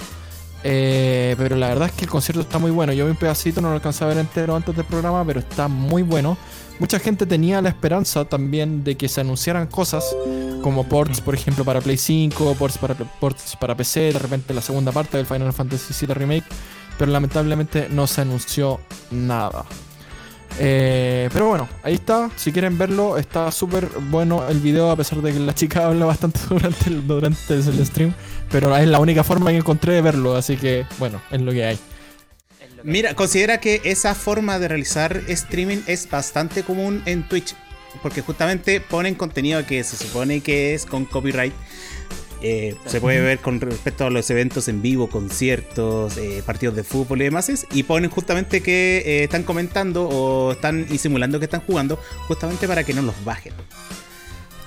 [0.64, 2.92] Eh, pero la verdad es que el concierto está muy bueno.
[2.94, 5.68] Yo vi un pedacito, no lo alcancé a ver entero antes del programa, pero está
[5.68, 6.38] muy bueno.
[6.80, 10.16] Mucha gente tenía la esperanza también de que se anunciaran cosas
[10.62, 14.62] como ports, por ejemplo, para Play 5, ports para, ports para PC, de repente la
[14.62, 16.46] segunda parte del Final Fantasy VII Remake,
[16.98, 18.80] pero lamentablemente no se anunció
[19.12, 19.66] nada.
[20.58, 22.30] Eh, pero bueno, ahí está.
[22.36, 26.06] Si quieren verlo, está súper bueno el video, a pesar de que la chica habla
[26.06, 28.14] bastante durante el, durante el stream.
[28.52, 31.66] Pero es la única forma que encontré de verlo, así que bueno, es lo que
[31.66, 31.80] hay.
[32.84, 37.56] Mira, considera que esa forma de realizar streaming es bastante común en Twitch.
[38.02, 41.54] Porque justamente ponen contenido que se supone que es con copyright.
[42.42, 46.84] Eh, se puede ver con respecto a los eventos en vivo, conciertos, eh, partidos de
[46.84, 47.52] fútbol y demás.
[47.72, 52.84] Y ponen justamente que eh, están comentando o están simulando que están jugando, justamente para
[52.84, 53.54] que no los bajen.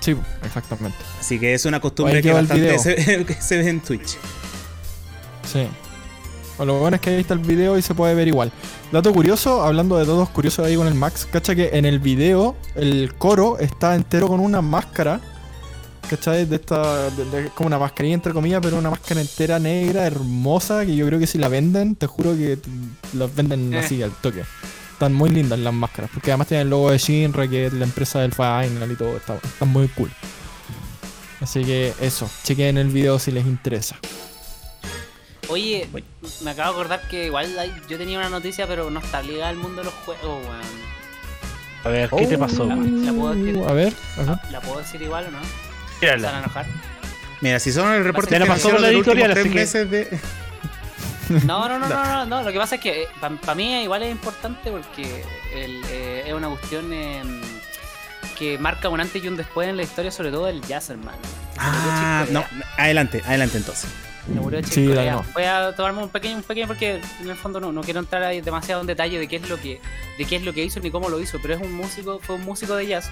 [0.01, 0.99] Sí, exactamente.
[1.21, 2.79] Así que es una costumbre que bastante
[3.41, 4.19] se, ve en Twitch.
[5.51, 5.67] Sí.
[6.65, 8.53] Lo bueno es que ahí está el video y se puede ver igual.
[8.91, 12.57] Dato curioso, hablando de todos curiosos ahí con el Max, cacha que en el video
[12.75, 15.21] el coro está entero con una máscara
[16.09, 16.45] ¿cachai?
[16.45, 17.09] De esta,
[17.55, 21.27] como una mascarilla entre comillas, pero una máscara entera negra, hermosa, que yo creo que
[21.27, 22.59] si la venden, te juro que
[23.15, 23.79] las venden eh.
[23.79, 24.43] así al toque.
[24.93, 27.85] Están muy lindas las máscaras, porque además tienen el logo de Shinra, que es la
[27.85, 30.11] empresa del Final y todo, está, están muy cool.
[31.41, 33.97] Así que eso, chequen el video si les interesa.
[35.53, 35.87] Oye,
[36.43, 37.55] me acabo de acordar que igual
[37.87, 40.93] yo tenía una noticia, pero no está ligada al mundo de los juegos, weón.
[41.85, 42.65] A ver, ¿qué te pasó?
[42.65, 42.75] ¿La,
[43.13, 43.63] puedo decir?
[43.69, 43.93] A ver,
[44.51, 45.39] ¿La puedo decir igual o no?
[47.43, 50.19] Mira, si son el reporte de pasó la editorial, tres meses de...
[51.47, 54.11] No, no, no, no, no, Lo que pasa es que eh, para mí igual es
[54.11, 57.41] importante porque eh, es una cuestión em,
[58.39, 61.19] que marca un antes y un después en la historia, sobre todo del jazz, hermano.
[61.59, 62.45] Ah, no,
[62.77, 63.89] adelante, adelante entonces.
[64.65, 64.87] Sí,
[65.35, 68.23] Voy a tomarme un pequeño, un pequeño porque en el fondo no, no quiero entrar
[68.23, 69.81] ahí demasiado en detalle de qué es lo que,
[70.19, 72.37] de qué es lo que hizo ni cómo lo hizo, pero es un músico, fue
[72.37, 73.11] un músico de jazz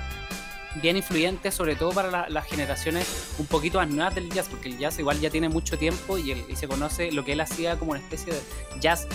[0.77, 4.79] bien influyente, sobre todo para las generaciones un poquito más nuevas del jazz, porque el
[4.79, 8.01] jazz igual ya tiene mucho tiempo y, se conoce lo que él hacía como una
[8.01, 8.41] especie de
[8.81, 9.09] jazz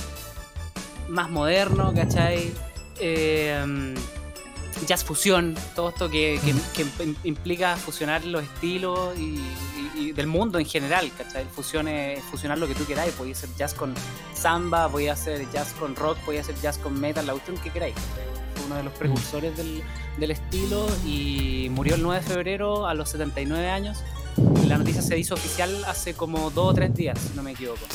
[1.07, 2.51] más moderno, ¿cachai?
[2.99, 3.95] Eh,
[4.87, 6.39] jazz fusión, todo esto que,
[7.23, 9.41] implica fusionar los estilos y,
[10.11, 11.45] del mundo en general, ¿cachai?
[11.45, 13.93] Fusionar lo que tú queráis, podía ser jazz con
[14.33, 17.95] samba, podía hacer jazz con rock, podía ser jazz con metal, la cuestión que queráis.
[17.95, 19.81] Fue uno de los precursores del,
[20.17, 24.03] del estilo y murió el 9 de febrero a los 79 años.
[24.67, 27.85] La noticia se hizo oficial hace como dos o tres días, si no me equivoco.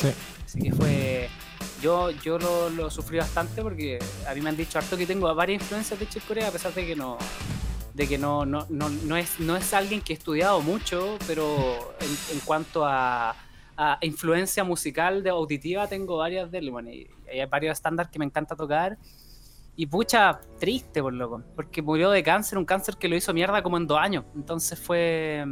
[0.44, 1.28] Así que fue.
[1.82, 5.34] Yo, yo lo, lo, sufrí bastante porque a mí me han dicho harto que tengo
[5.34, 7.18] varias influencias de Chick Corea, a pesar de que no
[7.94, 11.94] de que no, no, no, no, es, no es alguien que he estudiado mucho, pero
[12.32, 13.34] en, cuanto a,
[13.76, 16.70] a, influencia musical de auditiva tengo varias de él.
[16.70, 18.96] Bueno, y hay varios estándares que me encanta tocar
[19.76, 23.62] y pucha, triste por loco, porque murió de cáncer, un cáncer que lo hizo mierda
[23.62, 24.24] como en dos años.
[24.34, 25.42] Entonces fue,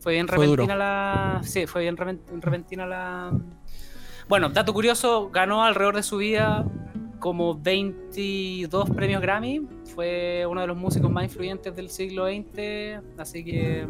[0.00, 1.40] fue bien repentina la.
[1.44, 3.32] Sí, fue bien repentina la.
[4.30, 6.64] Bueno, dato curioso, ganó alrededor de su vida
[7.18, 9.66] como 22 premios Grammy.
[9.92, 13.02] Fue uno de los músicos más influyentes del siglo XX.
[13.18, 13.88] Así que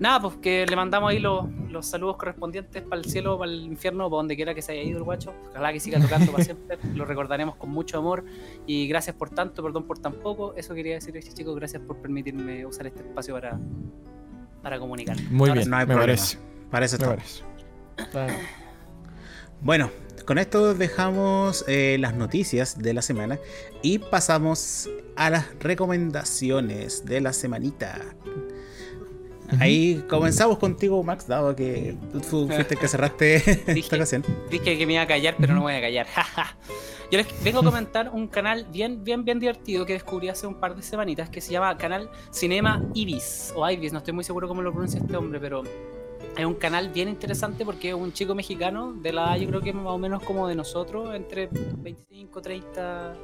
[0.00, 3.62] nada, pues que le mandamos ahí los, los saludos correspondientes para el cielo, para el
[3.62, 5.32] infierno, para donde quiera que se haya ido el guacho.
[5.50, 6.76] Ojalá que siga tocando para siempre.
[6.96, 8.24] Lo recordaremos con mucho amor.
[8.66, 10.52] Y gracias por tanto, perdón por tan poco.
[10.56, 11.54] Eso quería decir, chicos.
[11.54, 13.56] Gracias por permitirme usar este espacio para,
[14.64, 15.16] para comunicar.
[15.30, 16.38] Muy bien, no hay me parece.
[16.72, 17.14] Parece todo.
[19.64, 19.90] Bueno,
[20.26, 23.38] con esto dejamos eh, las noticias de la semana
[23.80, 27.98] y pasamos a las recomendaciones de la semanita.
[29.58, 33.36] Ahí comenzamos contigo, Max, dado que tú fuiste el que cerraste
[33.78, 34.22] esta ocasión.
[34.50, 36.08] Dije que me iba a callar, pero no voy a callar.
[37.10, 40.60] Yo les vengo a comentar un canal bien, bien, bien divertido que descubrí hace un
[40.60, 44.46] par de semanitas que se llama Canal Cinema Ibis o Ibis, no estoy muy seguro
[44.46, 45.62] cómo lo pronuncia este hombre, pero
[46.36, 49.60] es un canal bien interesante porque es un chico mexicano de la edad, yo creo
[49.60, 53.14] que más o menos como de nosotros, entre 25, 30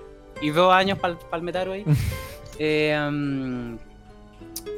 [0.42, 1.84] y 2 años para el metaro ahí.
[2.58, 3.78] eh, um,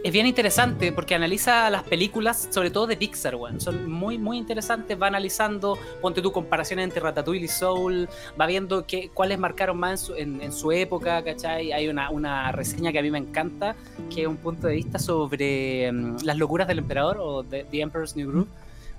[0.04, 3.60] es bien interesante porque analiza las películas, sobre todo de Pixar, weón.
[3.60, 5.00] Son muy, muy interesantes.
[5.00, 8.08] Va analizando, ponte tu comparaciones entre Ratatouille y Soul.
[8.40, 11.72] Va viendo qué, cuáles marcaron más en su, época, ¿cachai?
[11.72, 13.76] Hay una, una, reseña que a mí me encanta,
[14.12, 18.16] que es un punto de vista sobre mm, las locuras del emperador o The, Emperor's
[18.16, 18.48] New Groove.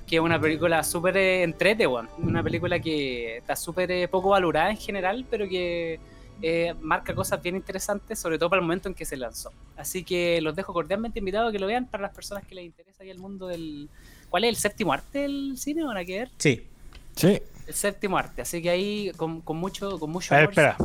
[0.07, 1.85] Que es una película súper eh, entrete.
[1.87, 5.99] Una película que está súper eh, poco valorada en general, pero que
[6.45, 9.53] eh, marca cosas bien interesantes, sobre todo para el momento en que se lanzó.
[9.77, 12.65] Así que los dejo cordialmente invitados a que lo vean para las personas que les
[12.65, 13.89] interesa el mundo del...
[14.29, 15.85] ¿Cuál es el séptimo arte del cine?
[15.85, 16.29] ¿Van a querer?
[16.37, 16.67] Sí.
[17.15, 17.41] Sí.
[17.65, 20.75] El séptimo arte, así que ahí con, mucho con mucho amor, espera.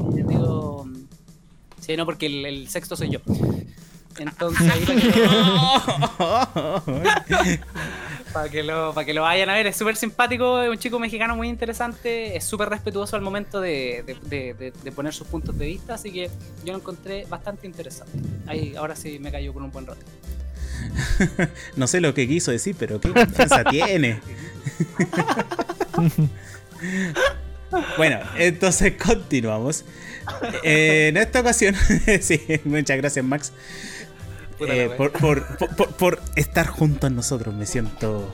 [1.80, 3.18] sí, no, porque el, sexto soy yo.
[4.18, 6.82] Entonces ahí para
[8.38, 11.00] Para que, lo, para que lo vayan a ver, es súper simpático, es un chico
[11.00, 15.94] mexicano muy interesante, es súper respetuoso al momento de, de, poner sus puntos de vista,
[15.94, 16.30] así que
[16.64, 18.16] yo lo encontré bastante interesante.
[18.46, 20.00] Ahí, ahora sí me cayó por un buen rato.
[21.76, 24.20] no sé lo que quiso decir, pero qué confianza tiene.
[27.96, 29.84] bueno, entonces continuamos.
[30.62, 31.74] Eh, en esta ocasión,
[32.20, 33.52] sí, muchas gracias Max.
[34.60, 35.12] Eh, por,
[35.94, 38.32] por, estar junto a nosotros, me siento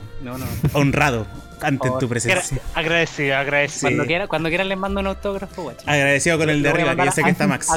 [0.73, 1.27] honrado
[1.61, 2.59] ante tu presencia.
[2.73, 3.89] Agradecido, agradecido.
[3.89, 5.81] Cuando, quiera, cuando quieran les mando un autógrafo, guacho.
[5.85, 7.67] Agradecido con el de arriba, que yo sé que está Max.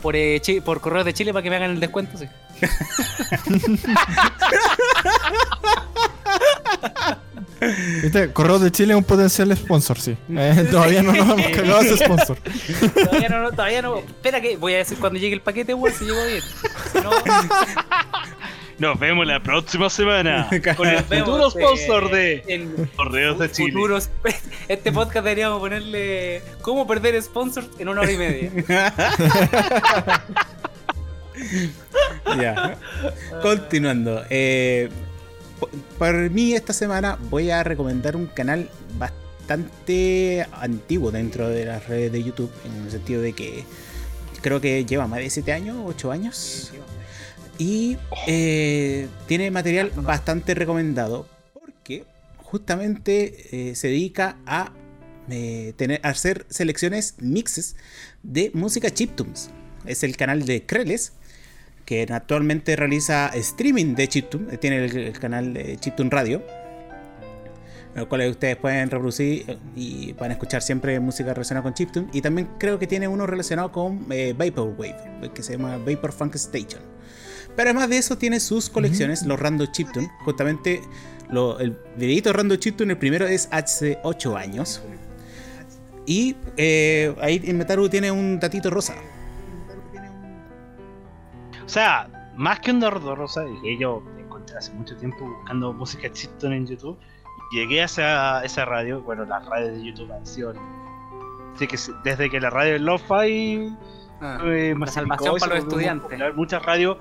[0.00, 2.28] por, eh, por correo de Chile para que me hagan el descuento, sí.
[8.02, 8.32] ¿Viste?
[8.32, 10.16] Correo de Chile es un potencial sponsor, sí.
[10.30, 12.36] Eh, todavía no nos hemos cagado ese sponsor.
[12.94, 13.98] todavía no, todavía no.
[13.98, 16.42] Espera que voy a decir cuando llegue el paquete, weón, si llegó bien.
[18.78, 23.78] Nos vemos la próxima semana con el futuro sponsor de Correos de Chile.
[24.66, 28.50] este podcast deberíamos ponerle ¿Cómo perder sponsors en una hora y media?
[32.40, 32.76] ya.
[33.40, 34.24] Continuando.
[34.30, 34.88] Eh,
[35.98, 42.12] para mí esta semana voy a recomendar un canal bastante antiguo dentro de las redes
[42.12, 43.64] de YouTube, en el sentido de que
[44.40, 46.72] creo que lleva más de 7 años, 8 años.
[47.58, 47.96] Y
[48.26, 52.04] eh, tiene material bastante recomendado porque
[52.38, 54.72] justamente eh, se dedica a,
[55.30, 57.76] eh, tener, a hacer selecciones mixes
[58.22, 59.50] de música chiptunes.
[59.86, 61.12] Es el canal de Kreles
[61.92, 66.42] que actualmente realiza streaming de Chiptune, tiene el, canal de Chiptune Radio,
[67.94, 72.08] en el cual ustedes pueden reproducir eh, y pueden escuchar siempre música relacionada con Chiptune.
[72.14, 76.34] Y también creo que tiene uno relacionado con eh, Vaporwave, que se llama Vapor Funk
[76.36, 76.80] Station.
[77.54, 80.10] Pero además de eso tiene sus colecciones, los Rando Chiptune.
[80.24, 80.80] Justamente
[81.60, 84.80] el videito Rando Chiptune, el primero es hace 8 años.
[86.06, 88.94] Y eh, ahí en Metaru tiene un datito rosa.
[91.64, 96.10] O sea, más que un Dordo Rosa, que yo encontré hace mucho tiempo buscando música
[96.12, 96.98] chiptune en YouTube.
[97.52, 100.54] Llegué a esa, esa radio, bueno, las radios de YouTube han sido.
[101.54, 103.76] Así que desde que la radio Lo-Fi.
[104.24, 106.34] Ah, eh, salvación para los estudiantes.
[106.34, 106.96] muchas radios.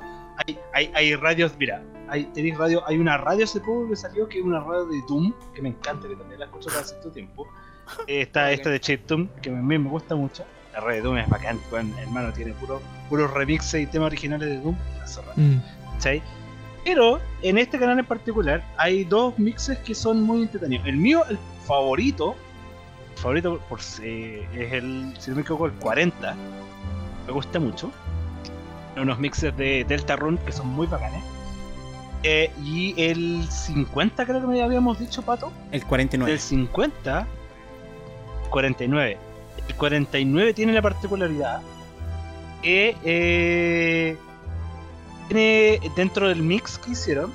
[0.46, 4.28] Hay, hay, hay, radios, mira, hay, tenéis radio, hay una radio hace poco que salió
[4.28, 7.12] que es una radio de Doom, que me encanta, que también la escucho hace cierto
[7.12, 7.48] tiempo.
[8.08, 10.44] está esta de Chiptune, que a mí me gusta mucho
[10.74, 11.60] la red de Doom es bacán,
[12.00, 14.76] hermano, tiene puros puro remixes y temas originales de Doom,
[15.36, 15.58] mm.
[16.86, 20.88] Pero en este canal en particular hay dos mixes que son muy entretenidos.
[20.88, 22.36] El mío, el favorito,
[23.16, 26.36] el favorito por, es el, si no me equivoco, el 40.
[27.28, 27.92] Me gusta mucho.
[28.96, 31.22] Unos mixes de Delta Run que son muy bacanes.
[32.24, 35.52] Eh, y el 50 creo que me habíamos dicho, Pato.
[35.72, 36.32] El 49.
[36.32, 37.28] El 50.
[38.50, 39.31] 49
[39.68, 41.62] el 49 tiene la particularidad
[42.62, 44.18] que eh,
[45.28, 47.32] tiene dentro del mix que hicieron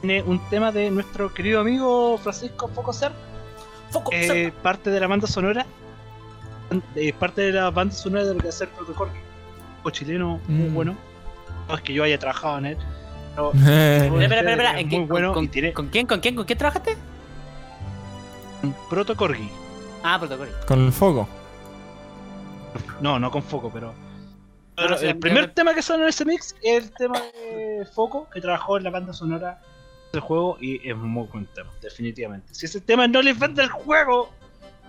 [0.00, 3.12] tiene un tema de nuestro querido amigo Francisco Focoser
[4.12, 5.66] eh, parte de la banda sonora
[6.94, 9.12] eh, parte de la banda sonora de lo que hacer protocolo
[9.82, 10.74] o chileno muy mm.
[10.74, 10.96] bueno
[11.68, 12.78] no es que yo haya trabajado en él
[13.34, 15.72] pero, espera, espera, espera, ¿En muy bueno con, tiene...
[15.72, 16.06] ¿Con quién?
[16.06, 16.36] ¿Con quién?
[16.36, 16.96] ¿Con quién trabajaste?
[18.88, 19.50] Protocorgi.
[20.02, 20.52] Ah, Protocorgi.
[20.66, 21.28] Con el foco.
[23.04, 23.92] No, no con foco, pero.
[25.02, 28.78] el primer tema que suena en ese mix es el tema de Foco, que trabajó
[28.78, 29.60] en la banda sonora
[30.10, 32.54] del juego y es muy buen tema, definitivamente.
[32.54, 34.32] Si ese tema no les vende el juego,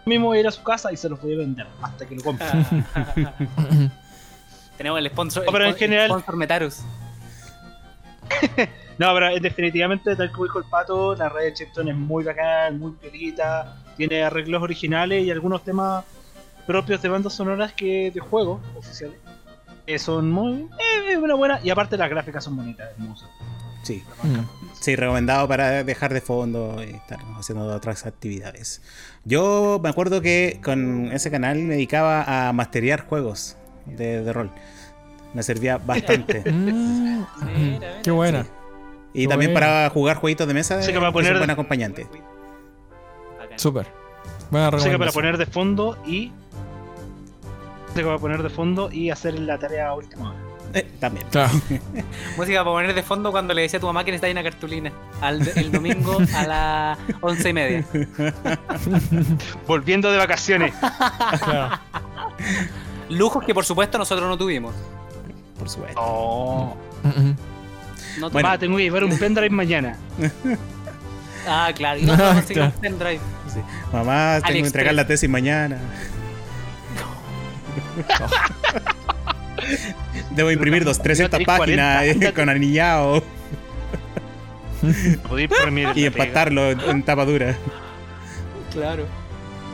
[0.05, 2.15] mismo voy a ir a su casa y se lo voy a vender hasta que
[2.15, 2.47] lo compre.
[4.77, 6.07] Tenemos el sponsor, pero en general...
[6.07, 6.83] sponsor Metarus.
[8.97, 12.79] no, pero definitivamente, tal como dijo el pato, la red de Chipton es muy bacán,
[12.79, 16.05] muy pelita, tiene arreglos originales y algunos temas
[16.65, 19.17] propios de bandas sonoras que de juegos oficiales.
[19.85, 20.67] Que son muy.
[21.07, 21.59] Eh, una buena.
[21.63, 23.29] Y aparte las gráficas son bonitas, hermosas.
[23.83, 24.03] Sí.
[24.23, 24.39] Mm.
[24.79, 28.81] Sí, recomendado para dejar de fondo y estar haciendo otras actividades.
[29.25, 34.49] Yo me acuerdo que con ese canal me dedicaba a masterear juegos de, rol.
[35.35, 36.43] Me servía bastante.
[36.51, 37.25] Mm.
[38.03, 38.47] Qué buena.
[39.13, 40.81] Y también para jugar jueguitos de mesa.
[40.81, 42.07] Sí, que va a poner un buen acompañante.
[43.55, 44.04] Súper.
[44.51, 46.31] Música para poner de fondo y
[47.87, 50.39] música para poner de fondo y hacer la tarea última hora.
[50.73, 51.25] Eh, también.
[52.37, 54.91] música para poner de fondo cuando le decía a tu mamá que necesitaba una cartulina.
[55.55, 57.85] el domingo a las once y media.
[59.67, 60.73] Volviendo de vacaciones.
[63.09, 64.75] Lujos que por supuesto nosotros no tuvimos.
[65.57, 65.99] Por supuesto.
[66.01, 66.75] Oh.
[68.19, 69.97] No tengo que llevar un pendrive mañana.
[71.47, 71.99] Ah, claro.
[71.99, 72.73] Y no, no, claro.
[72.81, 73.19] pendrive.
[73.53, 73.59] Sí.
[73.93, 75.77] Mamá, tengo que entregar la tesis mañana.
[80.31, 82.25] Debo imprimir dos, 300 tenés páginas 40.
[82.27, 83.23] eh, con anillado
[85.95, 87.55] y empatarlo en, en tapa dura.
[88.71, 89.05] Claro.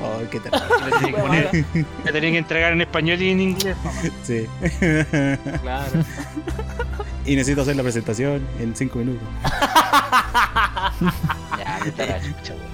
[0.02, 1.66] Oh, qué terrible.
[2.06, 3.76] Le tenía que entregar en español y en inglés.
[3.84, 4.02] mamá.
[4.24, 4.48] Sí.
[5.62, 5.92] Claro.
[7.26, 9.28] y necesito hacer la presentación en 5 minutos.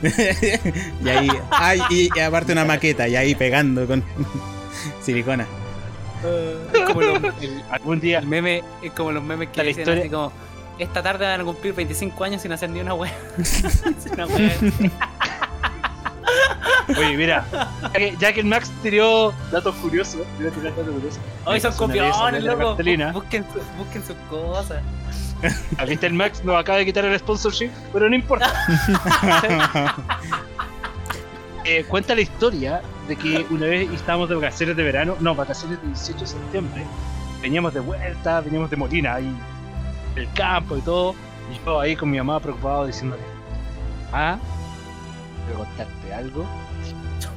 [1.03, 4.03] Y ahí, ay, y, y aparte una maqueta, y ahí pegando con
[5.01, 5.45] silicona.
[6.73, 10.01] Es como los, el, Algún día el meme, es como los memes que dicen historia-
[10.01, 10.31] así como
[10.79, 13.11] esta tarde van a cumplir 25 años sin hacer ni una wea.
[14.13, 14.55] una wea.
[16.97, 17.45] Oye, mira,
[17.81, 21.19] ya que, ya que el Max tiró datos curiosos, voy a tirar datos curiosos.
[21.45, 22.75] Hoy son copiones, loco.
[23.11, 23.45] Busquen,
[23.77, 24.81] busquen sus cosas.
[25.77, 26.43] Ah, ¿Viste el Max?
[26.43, 28.51] Nos acaba de quitar el sponsorship, pero no importa.
[31.69, 35.81] Eh, cuenta la historia de que una vez estábamos de vacaciones de verano, no, vacaciones
[35.81, 36.85] de 18 de septiembre.
[37.41, 39.35] Veníamos de vuelta, veníamos de Molina, ahí
[40.15, 41.13] del campo y todo.
[41.51, 43.21] Y yo ahí con mi mamá preocupado diciéndole,
[44.13, 44.37] ah,
[45.45, 46.45] quiero contarte algo.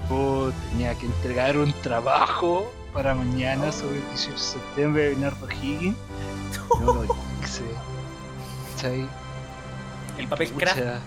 [0.08, 5.48] Yo tenía que entregar un trabajo para mañana sobre el 18 de septiembre de Bernardo
[5.50, 5.96] Higgins.
[6.80, 7.04] No lo
[7.42, 7.64] hice.
[8.80, 9.06] ¿Cachai?
[10.18, 10.78] El papel craft.
[10.78, 11.00] Pucha.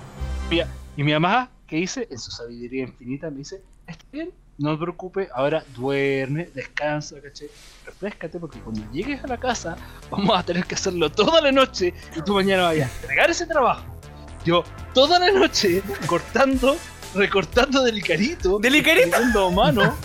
[0.49, 2.07] Mira, Y mi mamá, ¿qué hice?
[2.11, 7.47] En su sabiduría infinita me dice, está bien, no te preocupes, ahora duerme, descansa, ¿cachai?
[7.85, 9.75] Refrescate porque cuando llegues a la casa
[10.11, 13.47] vamos a tener que hacerlo toda la noche y tú mañana vayas a entregar ese
[13.47, 13.83] trabajo.
[14.45, 14.63] Yo
[14.93, 16.75] toda la noche cortando,
[17.15, 19.07] recortando del carito, ¿Del Icarito?
[19.07, 19.97] escribiendo a mano,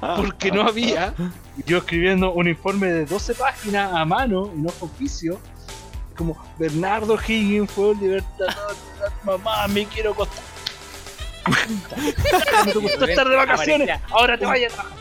[0.16, 1.14] porque no había.
[1.66, 5.40] Yo escribiendo un informe de 12 páginas a mano y no con oficio.
[6.18, 8.76] Como Bernardo Higgins fue un libertador.
[9.24, 10.42] Mamá, me quiero acostar.
[12.66, 13.88] No te gustó estar de vacaciones.
[13.88, 14.98] Aparecía Ahora te vayas a trabajar.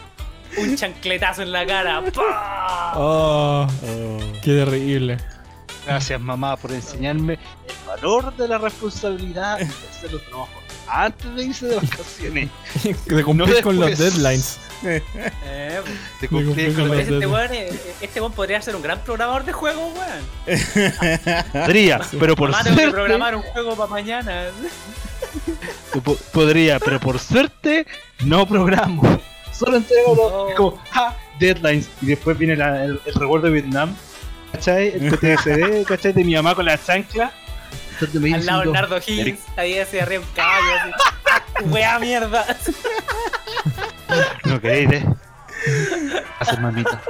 [0.59, 2.03] Un chancletazo en la cara.
[2.13, 2.93] ¡Pah!
[2.95, 4.17] Oh, Oh.
[4.43, 5.17] qué terrible.
[5.85, 10.53] Gracias, mamá, por enseñarme el valor de la responsabilidad de hacer los trabajos
[10.89, 12.49] antes de irse de vacaciones.
[13.05, 14.59] De cumplir No con los deadlines.
[14.83, 15.81] Eh,
[16.21, 17.49] De cumplir con los este weón,
[18.01, 20.93] este podría ser un gran programador de juegos, weón.
[21.53, 22.95] Podría, pero por Mamá, tengo que suerte.
[22.97, 24.45] programar un juego para mañana.
[26.03, 27.85] po- Podría, pero por suerte
[28.23, 29.19] no programo.
[29.51, 30.49] Solo entrego los- Oh.
[30.55, 31.89] como, ja, deadlines.
[32.01, 33.95] Y después viene la- el, el recuerdo de Vietnam.
[34.51, 34.89] ¿Cachai?
[34.89, 36.13] El PTSD, ¿cachai?
[36.13, 37.31] De mi mamá con la chancla.
[37.93, 40.93] Entonces me Al lado Bernardo Higgins, ahí hacia arriba un caballo.
[41.55, 41.65] Así.
[41.65, 42.45] Wea mierda.
[44.45, 45.05] No queréis, ¿eh?
[46.39, 47.01] Hacer mamita.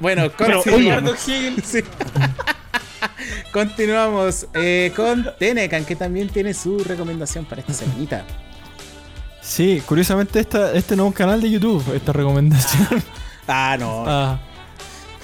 [0.00, 1.18] bueno, continuamos.
[1.18, 1.54] Sí.
[3.52, 8.24] Continuamos eh, con Tenecan, que también tiene su recomendación para esta semanita.
[9.40, 13.02] Sí, curiosamente esta, este no es un canal de YouTube, esta recomendación.
[13.48, 14.04] Ah, no.
[14.06, 14.40] Ah.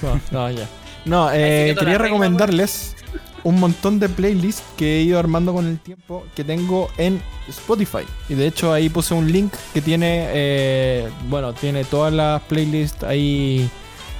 [0.01, 0.67] No, no, ya.
[1.05, 2.95] No, eh, quería recomendarles
[3.43, 8.05] un montón de playlists que he ido armando con el tiempo que tengo en Spotify.
[8.27, 13.03] Y de hecho ahí puse un link que tiene, eh, bueno, tiene todas las playlists
[13.03, 13.69] ahí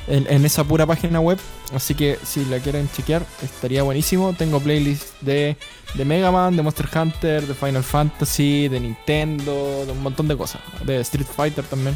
[0.07, 1.38] en, en esa pura página web.
[1.74, 4.34] Así que si la quieren chequear, estaría buenísimo.
[4.34, 5.55] Tengo playlists de,
[5.93, 10.36] de Mega Man, de Monster Hunter, de Final Fantasy, de Nintendo, de un montón de
[10.36, 10.61] cosas.
[10.84, 11.95] De Street Fighter también.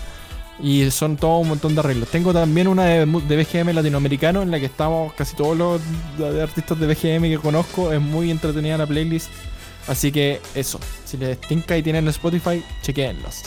[0.60, 2.10] Y son todo un montón de arreglos.
[2.10, 5.82] Tengo también una de, BGM latinoamericano en la que estamos casi todos los
[6.42, 7.92] artistas de BGM que conozco.
[7.92, 9.30] Es muy entretenida la playlist.
[9.88, 10.80] Así que eso.
[11.06, 13.44] Si les tinca y tienen Spotify, chequeenlos.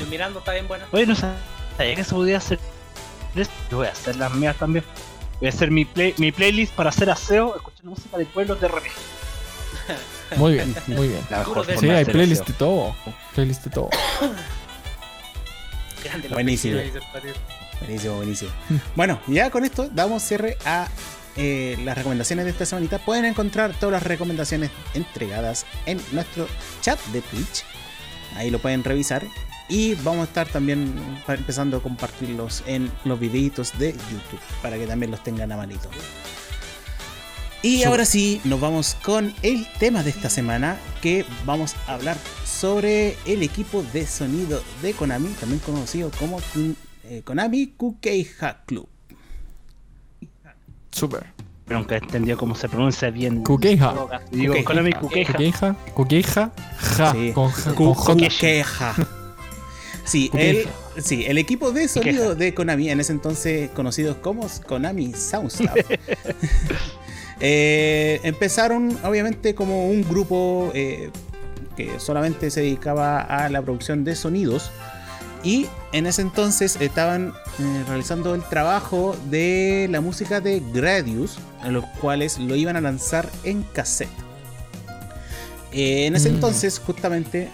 [0.00, 0.86] Yo mirando está bien bueno.
[0.90, 2.58] Oye, no sabía que se podía hacer.
[3.36, 3.54] esto.
[3.70, 4.84] Yo voy a hacer las mías también.
[5.38, 8.68] Voy a hacer mi, play, mi playlist para hacer aseo, escuchando música de pueblos de
[8.68, 8.92] RPG.
[10.36, 11.20] Muy bien, muy bien.
[11.30, 12.94] La mejor Sí, hay playlist de todo.
[13.34, 13.90] Playlist de todo.
[16.04, 16.78] Grande Buenísimo.
[17.80, 18.50] Buenísimo, buenísimo.
[18.94, 20.88] Bueno, ya con esto damos cierre a
[21.36, 22.98] eh, las recomendaciones de esta semanita.
[22.98, 26.46] Pueden encontrar todas las recomendaciones entregadas en nuestro
[26.80, 27.64] chat de Twitch.
[28.36, 29.24] Ahí lo pueden revisar.
[29.68, 30.94] Y vamos a estar también
[31.26, 35.88] empezando a compartirlos en los videitos de YouTube para que también los tengan a manito.
[37.62, 42.18] Y ahora sí, nos vamos con el tema de esta semana, que vamos a hablar
[42.64, 46.40] sobre el equipo de sonido de Konami, también conocido como
[47.04, 48.88] eh, Konami Kukeiha Club.
[50.90, 51.26] Super.
[51.66, 53.44] Pero nunca he entendido cómo se pronuncia bien.
[53.44, 53.94] Kukeija.
[54.30, 54.54] Digo.
[54.64, 54.94] Konami.
[54.94, 55.76] Kukeija.
[55.92, 56.52] Kukeija.
[56.78, 57.12] Ja.
[57.12, 57.32] Sí.
[57.34, 57.52] Con.
[60.06, 60.66] Sí, el,
[61.02, 62.34] sí, el equipo de sonido Kukeiha.
[62.34, 65.76] de Konami, en ese entonces conocidos como Konami Soundstaff,
[67.40, 71.10] Eh, empezaron obviamente como un grupo eh,
[71.76, 74.70] que solamente se dedicaba a la producción de sonidos.
[75.42, 81.74] Y en ese entonces estaban eh, realizando el trabajo de la música de Gradius, en
[81.74, 84.08] los cuales lo iban a lanzar en cassette.
[85.72, 86.34] en ese mm.
[86.34, 87.50] entonces, justamente,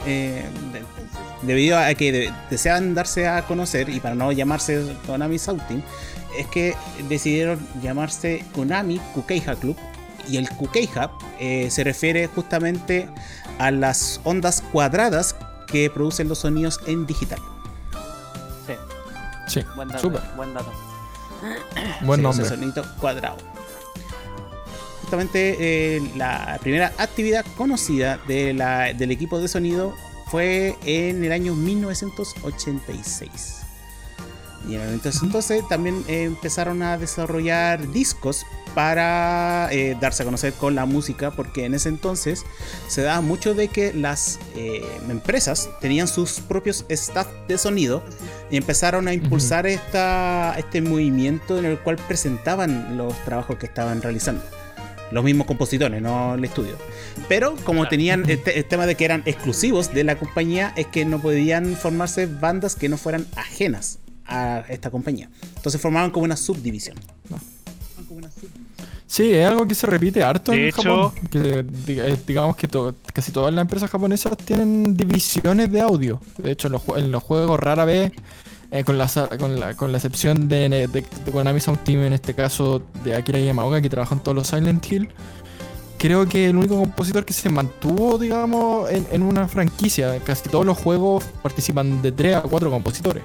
[1.42, 5.82] debido a que deseaban darse a conocer y para no llamarse Konami Sautin,
[6.38, 6.74] es que
[7.08, 9.76] decidieron llamarse Konami Kukeija Club.
[10.28, 13.08] Y el Kukeija eh, se refiere justamente
[13.58, 17.38] a las ondas cuadradas que producen los sonidos en digital.
[18.66, 18.72] Sí.
[19.48, 19.60] Sí.
[19.76, 20.00] Buen dato.
[20.00, 20.22] Super.
[20.36, 20.72] Buen dato.
[22.02, 22.46] Buen nombre.
[22.46, 23.36] sonido cuadrado.
[25.02, 29.92] Justamente eh, la primera actividad conocida del equipo de sonido
[30.30, 33.56] fue en el año 1986.
[34.68, 38.44] Y en el entonces también eh, empezaron a desarrollar discos
[38.74, 42.44] para eh, darse a conocer con la música, porque en ese entonces
[42.88, 48.02] se daba mucho de que las eh, empresas tenían sus propios staff de sonido
[48.50, 54.02] y empezaron a impulsar esta, este movimiento en el cual presentaban los trabajos que estaban
[54.02, 54.42] realizando
[55.10, 56.76] los mismos compositores, no el estudio.
[57.28, 61.04] Pero como tenían este, el tema de que eran exclusivos de la compañía, es que
[61.04, 65.28] no podían formarse bandas que no fueran ajenas a esta compañía.
[65.56, 66.96] Entonces formaban como una subdivisión.
[69.10, 71.10] Sí, es algo que se repite harto en Japón.
[71.32, 72.68] Que, eh, digamos que
[73.12, 76.20] casi todas las empresas japonesas tienen divisiones de audio.
[76.38, 78.12] De hecho, en los juegos rara vez
[78.70, 83.16] eh, con, la, con, la, excepción de, de, Konami Sound Team, en este caso de
[83.16, 85.08] Akira Yamaoka, que trabajó en todos los Silent Hill.
[85.98, 90.20] Creo que el único compositor que se mantuvo, digamos, en, una franquicia.
[90.20, 93.24] Casi todos los juegos participan de 3 a 4 compositores.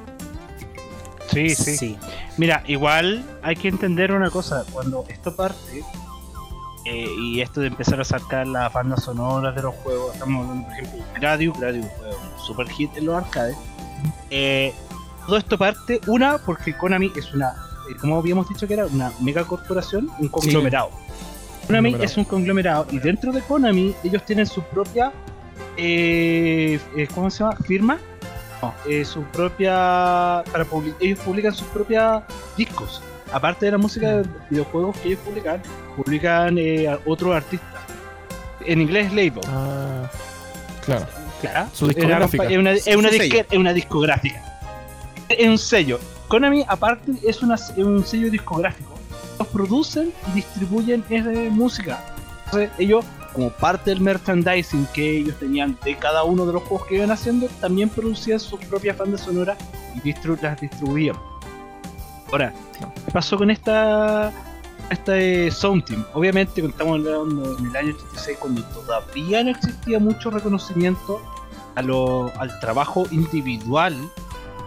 [1.31, 1.97] Sí, sí,
[2.37, 4.63] Mira, igual hay que entender una cosa.
[4.71, 5.83] Cuando esto parte,
[6.85, 10.67] eh, y esto de empezar a sacar las bandas sonoras de los juegos, estamos hablando,
[10.67, 13.57] por ejemplo, Gradius, Gradius fue un super hit en los arcades.
[14.29, 14.71] Eh,
[15.25, 17.55] todo esto parte, una, porque Konami es una,
[17.89, 20.91] eh, como habíamos dicho que era, una mega corporación, un conglomerado.
[21.65, 25.11] Konami es un conglomerado y dentro de Konami ellos tienen su propia,
[27.15, 27.55] ¿cómo se llama?
[27.65, 27.97] Firma.
[28.87, 30.65] Eh, su propia, para
[30.99, 32.23] ellos publican sus propios
[32.57, 33.01] discos.
[33.31, 35.61] Aparte de la música de videojuegos que ellos publican,
[35.95, 37.81] publican eh, otros artistas.
[38.65, 39.41] En inglés label.
[39.47, 40.09] Ah,
[40.85, 41.05] claro.
[41.41, 41.69] Claro.
[41.73, 42.45] Su discográfica.
[42.45, 44.55] Es una, es una, es una discográfica
[45.29, 45.99] es un sello.
[46.27, 48.97] Konami, aparte, es, un sello discográfico.
[49.35, 52.14] Ellos producen y distribuyen esa música.
[52.45, 56.87] Entonces, ellos, como parte del merchandising que ellos tenían de cada uno de los juegos
[56.87, 59.57] que iban haciendo, también producían sus propias bandas sonoras
[60.03, 61.15] y las distribuían.
[62.31, 62.53] Ahora,
[63.05, 64.31] ¿qué pasó con esta
[64.89, 66.05] este Sound Team?
[66.13, 71.21] Obviamente, estamos hablando en el año 86, cuando todavía no existía mucho reconocimiento
[71.75, 73.95] a lo, al trabajo individual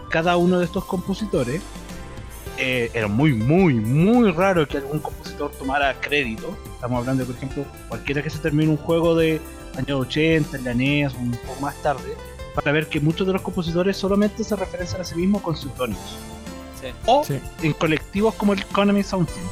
[0.09, 1.61] cada uno de estos compositores,
[2.59, 6.57] eh, era muy, muy, muy raro que algún compositor tomara crédito.
[6.73, 9.39] Estamos hablando, por ejemplo, cualquiera que se termine un juego de
[9.77, 12.15] años 80, en la NES, un poco más tarde,
[12.53, 15.71] para ver que muchos de los compositores solamente se referencian a sí mismos con sus
[16.81, 16.87] Sí.
[17.05, 17.23] O
[17.61, 19.47] en colectivos como el Economy Sound Team.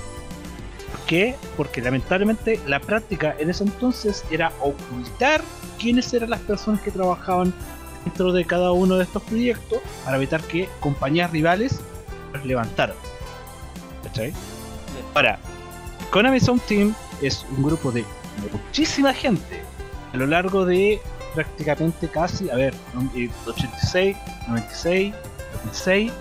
[0.92, 1.36] ¿Por qué?
[1.56, 5.42] Porque lamentablemente la práctica en ese entonces era ocultar
[5.78, 7.54] quiénes eran las personas que trabajaban
[8.06, 11.82] dentro de cada uno de estos proyectos para evitar que compañías rivales
[12.38, 12.96] los levantaran.
[14.04, 14.34] ¿Cachai?
[15.14, 15.40] Ahora,
[16.12, 18.06] Konami Sound Team es un grupo de
[18.52, 19.62] muchísima gente
[20.14, 21.02] a lo largo de
[21.34, 22.74] prácticamente casi, a ver,
[23.46, 24.18] 86,
[24.48, 25.14] 96,
[25.54, 26.12] 2006,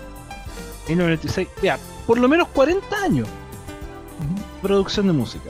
[0.87, 5.49] 1996, ya, por lo menos 40 años de producción de música.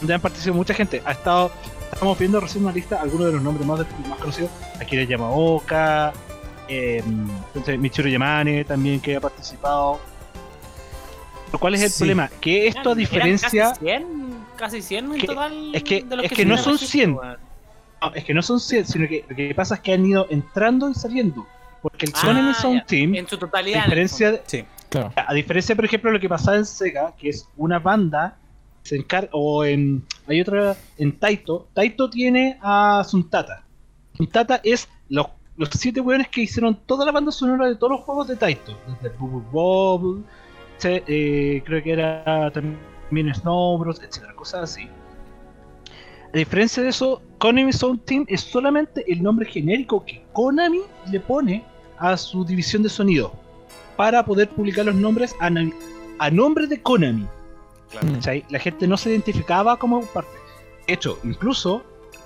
[0.00, 1.00] Donde han participado mucha gente.
[1.04, 1.52] Ha estado
[1.92, 4.50] estamos viendo recién una lista, algunos de los nombres más, más conocidos.
[4.80, 6.12] Akira Yamaoka,
[6.72, 10.00] eh, Michiru Yamane también que ha participado.
[11.58, 12.30] ¿Cuál es el problema?
[12.40, 13.70] Que esto a diferencia...
[13.70, 14.06] Casi 100,
[14.56, 15.74] casi 100 en total.
[15.74, 17.14] Es que, es que, no son 100.
[17.14, 20.26] No, es que no son 100, sino que lo que pasa es que han ido
[20.30, 21.46] entrando y saliendo.
[21.82, 25.12] Porque el ah, Sound Team, en su totalidad, a diferencia, sí, claro.
[25.14, 28.38] a diferencia, por ejemplo, de lo que pasaba en Sega, que es una banda
[28.82, 33.64] se encarga, o en, hay otra, en Taito, Taito tiene a Suntata.
[34.16, 35.26] Suntata es los,
[35.56, 38.76] los siete weones que hicieron toda la banda sonora de todos los juegos de Taito,
[38.86, 40.22] desde Bubble Bobble,
[40.84, 44.88] eh, creo que era también Snow Bros, etcétera, cosas así.
[46.34, 50.80] A diferencia de eso, Konami Sound Team es solamente el nombre genérico que Konami
[51.10, 51.64] le pone
[51.98, 53.32] a su división de sonido
[53.96, 55.50] para poder publicar los nombres a,
[56.18, 57.26] a nombre de Konami.
[58.48, 60.30] La gente no se identificaba como parte.
[60.86, 61.82] De hecho, incluso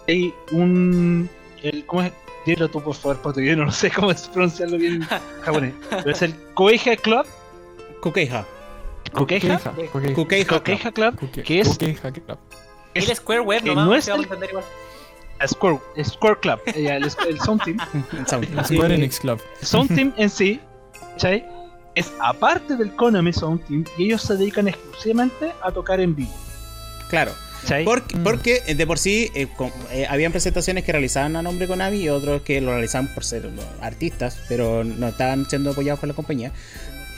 [0.06, 1.28] hay un.
[1.62, 2.12] El, ¿Cómo es?
[2.46, 5.02] Dilo tú, por favor, porque yo no sé cómo es pronunciarlo bien en
[5.42, 5.74] japonés.
[5.90, 7.26] Pero es el Koeija Club.
[8.00, 8.46] Kokeija.
[9.12, 9.58] Kokeija.
[10.14, 11.30] Kokeija Club.
[11.44, 11.76] Que es.
[11.76, 12.38] Club.
[12.94, 14.26] Es el Square Web, no es el,
[15.46, 17.78] Square, Square Club, el, el Sound Team.
[18.12, 19.40] el Square Enix Club.
[19.60, 20.60] Sound Team en sí,
[21.12, 21.44] ¿cachai?
[21.94, 26.32] Es aparte del Konami Sound Team y ellos se dedican exclusivamente a tocar en vivo.
[27.10, 27.32] Claro.
[27.84, 28.22] Porque, mm.
[28.22, 29.48] porque, eh, de por sí eh,
[29.92, 33.48] eh, habían presentaciones que realizaban a nombre Konami y otros que lo realizaban por ser
[33.80, 36.52] artistas, pero no estaban siendo apoyados por la compañía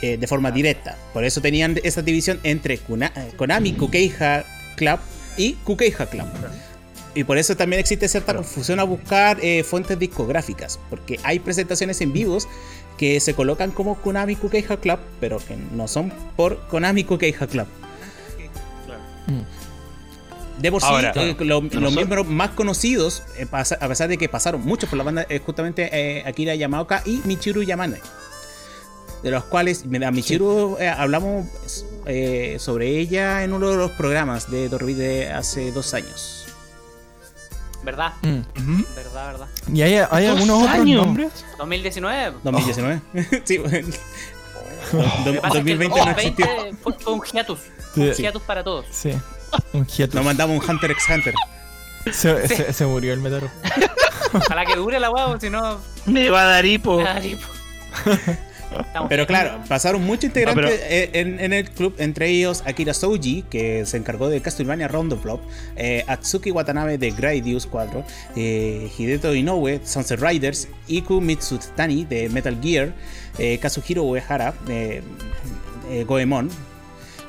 [0.01, 0.97] de forma directa.
[1.11, 2.79] Por eso tenían esa división entre
[3.35, 4.45] Konami, Kukeija
[4.77, 4.97] Club
[5.35, 6.25] y Kukeija Club.
[7.15, 12.13] Y por eso también existe cierta confusión a buscar fuentes discográficas, porque hay presentaciones en
[12.13, 12.47] vivos
[12.97, 17.67] que se colocan como Konami Kukeija Club, pero que no son por Konami Kukeija Club.
[20.59, 24.89] De por sí, eh, los miembros más conocidos, eh, a pesar de que pasaron muchos
[24.89, 27.99] por la banda, es justamente eh, Akira Yamaoka y Michiru Yamane.
[29.23, 31.47] De los cuales, a Michiru hablamos
[32.57, 36.45] sobre ella en uno de los programas de Dorbi de hace dos años.
[37.83, 38.13] ¿Verdad?
[38.21, 38.83] Mm.
[38.95, 39.47] ¿Verdad, verdad?
[39.73, 41.45] ¿Y hay, hay algunos otros nombres?
[41.57, 42.37] 2019.
[42.43, 43.01] 2019.
[43.45, 43.57] sí.
[44.91, 46.45] 2020 no existió.
[46.81, 47.59] Fue, fue un hiatus.
[47.95, 48.85] Un hiatus para todos.
[48.91, 49.13] Sí.
[49.73, 51.33] Un Nos mandamos un Hunter x Hunter.
[52.11, 53.49] Se, murió el metaro.
[54.33, 55.79] Ojalá que dure la guau, si no.
[56.05, 57.03] Me va a dar hipo.
[59.09, 60.79] Pero claro, pasaron muchos integrantes
[61.13, 65.41] en, el club, entre ellos Akira Souji, que se encargó de Castlevania Round of Flop,
[65.75, 68.03] eh, Atsuki Watanabe de Gradius 4,
[68.35, 72.93] eh, Hideto Inoue, Sunset Riders, Iku Mitsutani de Metal Gear,
[73.39, 75.01] eh, Kazuhiro Uehara, eh,
[76.05, 76.49] Goemon,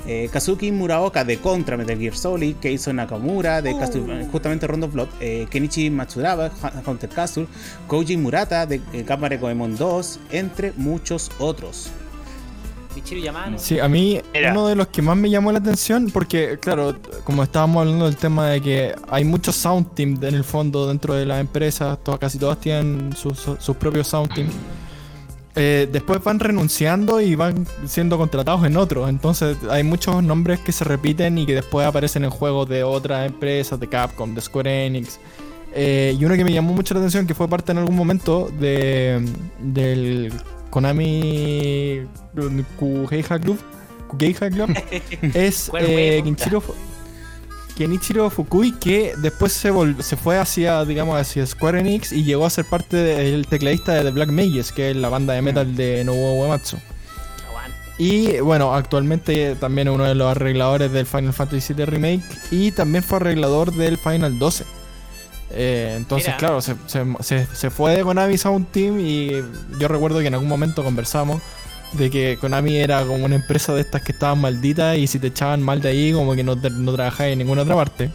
[0.07, 4.31] eh, Kazuki Muraoka de Contra Metal Gear Solid, Keizo Nakamura de oh.
[4.31, 6.51] justamente Rondo Blood, eh, Kenichi Matsuraba,
[6.87, 7.47] Hunter Castle,
[7.87, 11.91] Koji Murata de Cámara Goemon 2, entre muchos otros.
[13.57, 14.21] Sí, a mí
[14.51, 18.17] uno de los que más me llamó la atención, porque claro, como estábamos hablando del
[18.17, 22.39] tema de que hay muchos sound teams en el fondo dentro de las empresas, casi
[22.39, 24.53] todas tienen sus, sus propios sound teams.
[25.57, 29.09] Eh, después van renunciando y van siendo contratados en otros.
[29.09, 33.27] Entonces hay muchos nombres que se repiten y que después aparecen en juegos de otras
[33.27, 35.19] empresas, de Capcom, de Square Enix.
[35.73, 38.51] Eh, y uno que me llamó mucho la atención, que fue parte en algún momento
[38.59, 39.25] de,
[39.61, 40.33] del
[40.71, 42.07] Konami
[42.79, 43.59] Kugeija Club,
[44.51, 44.75] Club
[45.35, 46.23] es eh,
[47.81, 49.73] Kenichiro Fukui, que después se,
[50.03, 54.03] se fue hacia, digamos, hacia Square Enix y llegó a ser parte del tecladista de
[54.03, 56.77] The Black Mages, que es la banda de metal de Nobuo Uematsu.
[57.97, 62.71] Y bueno, actualmente también es uno de los arregladores del Final Fantasy VII Remake y
[62.73, 64.65] también fue arreglador del Final 12.
[65.53, 69.31] Eh, entonces, claro, se, se, se, fue de Konami Sound Team y
[69.79, 71.41] yo recuerdo que en algún momento conversamos
[71.93, 75.29] de que Konami era como una empresa de estas que estaban malditas y si te
[75.29, 78.11] echaban mal de ahí como que no, no trabajabas en ninguna otra parte.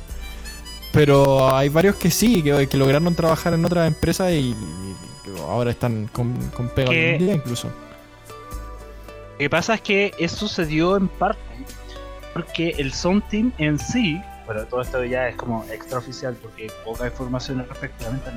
[0.93, 4.55] Pero hay varios que sí, que, que lograron trabajar en otras empresas y,
[5.41, 7.67] ahora están con, con pega hoy en día incluso.
[7.67, 11.41] Lo que pasa es que eso sucedió en parte
[12.33, 17.07] porque el Sound Team en sí, bueno, todo esto ya es como extraoficial porque poca
[17.07, 18.29] información respectivamente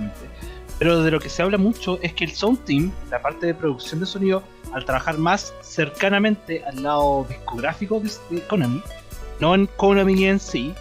[0.78, 3.54] pero de lo que se habla mucho es que el Sound Team, la parte de
[3.54, 8.00] producción de sonido, al trabajar más cercanamente al lado discográfico
[8.30, 8.82] de, Konami,
[9.40, 10.72] no en Konami en sí,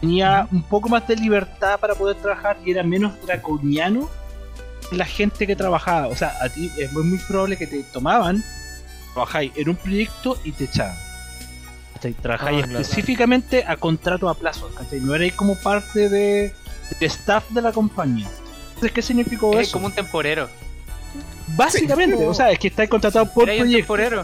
[0.00, 4.08] tenía un poco más de libertad para poder trabajar y era menos draconiano
[4.92, 6.06] la gente que trabajaba.
[6.08, 8.42] O sea, a ti es muy, muy probable que te tomaban,
[9.12, 10.96] trabajáis en un proyecto y te echaban.
[12.22, 14.70] Trabajáis ah, específicamente a contrato a plazo.
[15.00, 16.54] No erais como parte de,
[17.00, 18.28] de staff de la compañía.
[18.76, 19.60] Entonces, ¿qué significó eso?
[19.60, 20.48] Es como un temporero.
[21.56, 23.94] Básicamente, o sea, es que está contratado por proyecto.
[23.94, 24.22] Claro.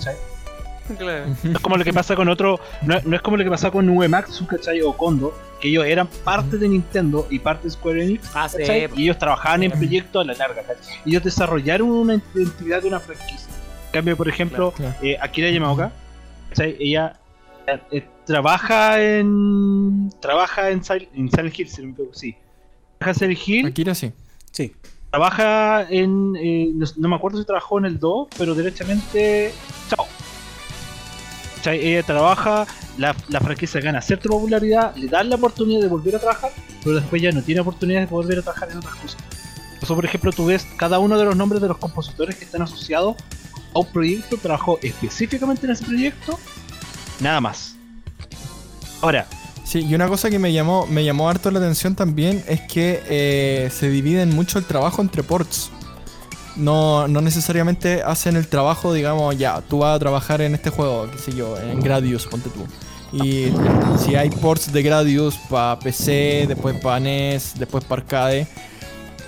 [1.42, 3.88] No es como lo que pasa con otro, no, es como lo que pasa con
[3.88, 4.82] Uematsu, ¿cachai?
[4.82, 8.48] O Kondo, que ellos eran parte de Nintendo y parte de Square Enix, ah,
[8.96, 10.96] Y ellos trabajaban en proyectos a la larga, ¿cachai?
[11.04, 13.48] Y ellos desarrollaron una identidad de una franquicia.
[13.86, 15.92] En cambio, por ejemplo, eh, Akira Yamaoka,
[16.50, 16.76] ¿cachai?
[16.78, 17.16] Ella
[17.90, 20.10] eh, trabaja en.
[20.20, 22.36] Trabaja en, Silent Hill, si no me equivoco, sí.
[22.98, 23.66] Trabaja en Silent Hill.
[23.66, 24.12] Akira sí.
[24.52, 24.72] Sí.
[25.10, 26.36] Trabaja en.
[26.36, 29.52] Eh, no, me acuerdo si trabajó en el 2, pero directamente.
[29.90, 30.06] Chao.
[31.64, 32.66] Ella trabaja,
[32.98, 36.50] la, la, franquicia gana cierta popularidad, le dan la oportunidad de volver a trabajar,
[36.82, 39.22] pero después ya no tiene oportunidad de volver a trabajar en otras cosas.
[39.80, 42.62] Eso, por ejemplo, tú ves cada uno de los nombres de los compositores que están
[42.62, 43.16] asociados
[43.74, 46.38] a un proyecto, trabajó específicamente en ese proyecto,
[47.20, 47.76] nada más.
[49.00, 49.26] Ahora.
[49.64, 53.02] Sí, y una cosa que me llamó, me llamó harto la atención también es que
[53.08, 55.70] eh, se dividen mucho el trabajo entre ports.
[56.56, 61.08] No, no necesariamente hacen el trabajo, digamos, ya, tú vas a trabajar en este juego,
[61.10, 62.66] qué sé yo, en Gradius, ponte tú.
[63.12, 63.52] Y
[63.98, 68.46] si hay ports de Gradius para PC, después para NES, después para arcade,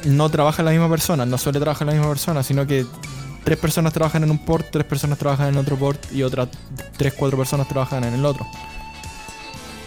[0.05, 2.87] no trabaja la misma persona, no suele trabajar la misma persona, sino que
[3.45, 6.49] tres personas trabajan en un port, tres personas trabajan en otro port y otras
[6.97, 8.47] tres, cuatro personas trabajan en el otro.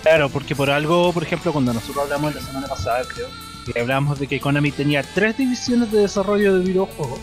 [0.08, 3.28] Claro, porque por algo, por ejemplo, cuando nosotros hablamos la semana pasada, creo,
[3.66, 7.20] que hablamos de que Konami tenía tres divisiones de desarrollo de videojuegos,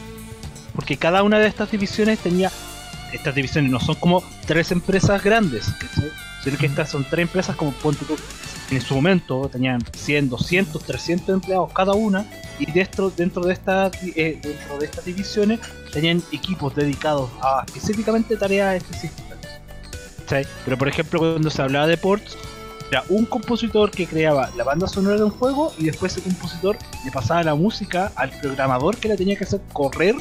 [0.74, 2.52] porque cada una de estas divisiones tenía,
[3.10, 5.64] estas divisiones no son como tres empresas grandes,
[6.42, 8.04] sino que estas son tres empresas como Ponte
[8.70, 12.26] en su momento tenían 100, 200, 300 empleados cada una
[12.58, 15.58] y dentro, dentro, de, esta, eh, dentro de estas divisiones
[15.90, 19.38] tenían equipos dedicados a específicamente tareas específicas.
[20.66, 22.36] Pero por ejemplo cuando se hablaba de ports,
[22.94, 26.78] era un compositor que creaba la banda sonora de un juego y después ese compositor
[27.04, 30.14] le pasaba la música al programador que le tenía que hacer correr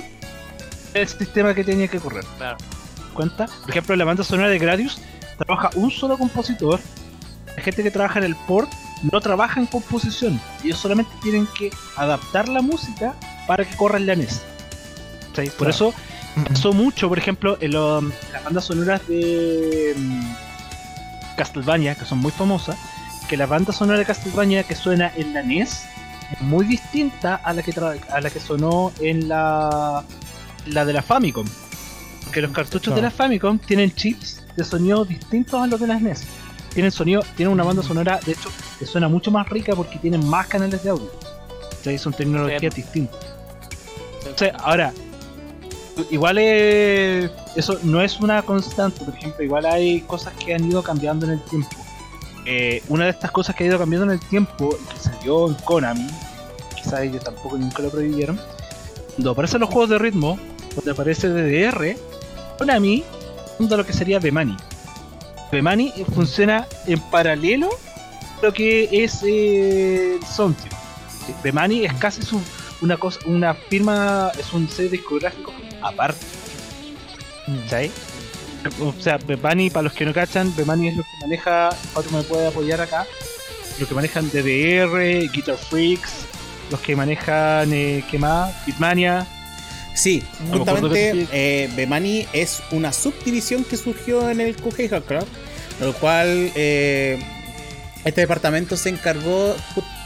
[0.95, 2.25] el sistema que tenía que correr.
[2.37, 2.57] Claro.
[3.13, 3.45] ¿Cuenta?
[3.45, 4.99] Por ejemplo, la banda sonora de Gradius
[5.37, 6.79] trabaja un solo compositor.
[7.55, 8.71] La gente que trabaja en el port
[9.11, 10.41] no trabaja en composición.
[10.63, 13.13] Ellos solamente tienen que adaptar la música
[13.45, 14.41] para que corra el la NES.
[15.59, 15.93] Por eso
[16.47, 20.52] pasó mucho, por ejemplo, en las bandas sonoras de mm,
[21.35, 22.77] Castlevania, que son muy famosas,
[23.27, 25.85] que la banda sonora de Castlevania que suena en la NES
[26.31, 27.73] es muy distinta a la que,
[28.09, 30.03] a la que sonó en la,
[30.67, 31.47] la de la Famicom.
[32.23, 36.01] Porque los cartuchos de la Famicom tienen chips de sonido distintos a los de las
[36.01, 36.23] NES.
[36.73, 40.25] Tienen sonido, tienen una banda sonora, de hecho, que suena mucho más rica porque tienen
[40.27, 41.05] más canales de audio.
[41.05, 43.19] O sea, son tecnologías distintas.
[44.59, 44.91] ahora,
[46.09, 51.25] igual eso no es una constante, por ejemplo, igual hay cosas que han ido cambiando
[51.25, 51.75] en el tiempo.
[52.45, 55.53] Eh, una de estas cosas que ha ido cambiando en el tiempo, que salió en
[55.55, 56.07] Konami,
[56.75, 58.39] quizás ellos tampoco nunca lo prohibieron,
[59.15, 60.37] cuando aparecen los juegos de ritmo,
[60.73, 61.95] cuando aparece DDR,
[62.57, 63.03] Konami
[63.57, 64.57] funda lo que sería Bemani.
[65.51, 67.69] Bemani funciona en paralelo
[68.39, 70.69] a lo que es eh, Soundtube.
[71.43, 72.21] Bemani es casi
[72.81, 75.53] una cosa, una firma, es un sello discográfico
[75.83, 76.25] aparte.
[77.69, 77.91] ¿Sabes?
[78.79, 82.23] O sea, Bemani, para los que no cachan, Bemani es lo que maneja, otro me
[82.23, 83.05] puede apoyar acá,
[83.79, 86.25] lo que manejan DDR, Guitar Freaks,
[86.71, 88.65] los que manejan, eh, ¿qué más?
[88.65, 89.27] Bitmania,
[89.93, 95.27] Sí, justamente eh, Bemani es una subdivisión que surgió en el QG Club,
[95.79, 97.19] lo cual eh,
[98.03, 99.55] este departamento se encargó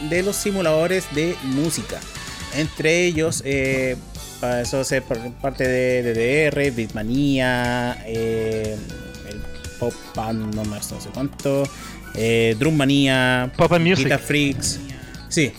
[0.10, 2.00] de los simuladores de música.
[2.56, 3.96] Entre ellos, eh,
[4.40, 6.04] para eso ser parte de
[6.52, 8.78] DDR, Beatmania, eh,
[9.30, 9.42] el
[9.80, 11.64] Pop Band, no, no sé cuánto,
[12.16, 14.06] eh, Drummania, Pop Music.
[14.06, 14.80] Guitar Freaks,
[15.30, 15.52] sí,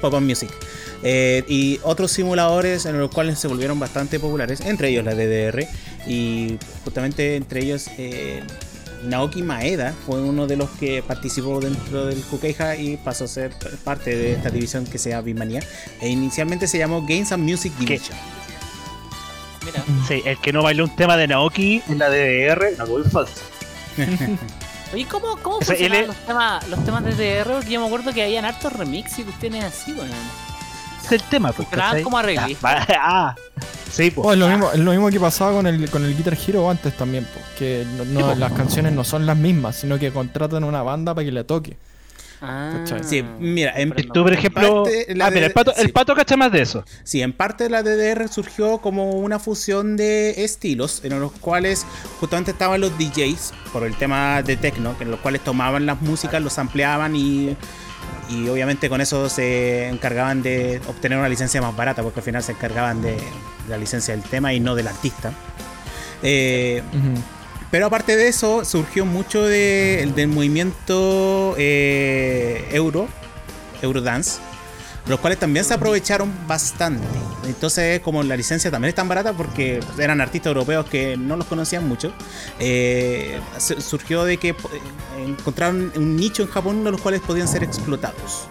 [0.00, 0.50] Pop Music.
[1.06, 5.66] Eh, y otros simuladores en los cuales se volvieron bastante populares, entre ellos la DDR,
[6.06, 8.42] y justamente entre ellos eh,
[9.04, 13.52] Naoki Maeda fue uno de los que participó dentro del Kukeija y pasó a ser
[13.84, 15.62] parte de esta división que se llama Bimania.
[16.00, 18.16] E inicialmente se llamó Games and Music Division.
[19.64, 19.84] Mira.
[20.06, 23.40] Sí, el que no bailó un tema de Naoki en la DDR, fue falso.
[24.92, 27.52] Oye, ¿cómo, cómo funcionan los, temas, los temas de DDR?
[27.52, 30.12] Porque yo me acuerdo que habían hartos remix y cuestiones así, bueno
[31.14, 31.68] el tema, pues.
[32.02, 32.56] como arregli.
[32.64, 33.34] Ah,
[33.90, 34.26] sí, pues.
[34.26, 36.68] Oh, es, lo mismo, es lo mismo que pasaba con el, con el Guitar Hero
[36.70, 37.44] antes también, pues.
[37.58, 41.32] Que no, las canciones no son las mismas, sino que contratan una banda para que
[41.32, 41.76] le toque.
[42.46, 46.52] Ah, sí, mira, en, tú por ejemplo, ah, mira, el pato, el pato cacha más
[46.52, 46.84] de eso.
[47.02, 51.86] Sí, en parte la DDR surgió como una fusión de estilos en los cuales
[52.20, 56.42] justamente estaban los DJs por el tema de techno, en los cuales tomaban las músicas,
[56.42, 57.56] los ampliaban y
[58.28, 62.42] y obviamente con eso se encargaban de obtener una licencia más barata porque al final
[62.42, 63.16] se encargaban de,
[63.68, 65.32] la licencia del tema y no del artista.
[66.22, 66.82] Eh,
[67.70, 73.08] pero aparte de eso surgió mucho del movimiento eh, euro,
[73.82, 74.40] Eurodance
[75.06, 77.06] los cuales también se aprovecharon bastante.
[77.46, 81.46] Entonces, como la licencia también es tan barata porque eran artistas europeos que no los
[81.46, 82.12] conocían mucho,
[82.58, 84.56] eh, surgió de que eh,
[85.18, 88.48] encontraron un nicho en Japón de los cuales podían ser explotados.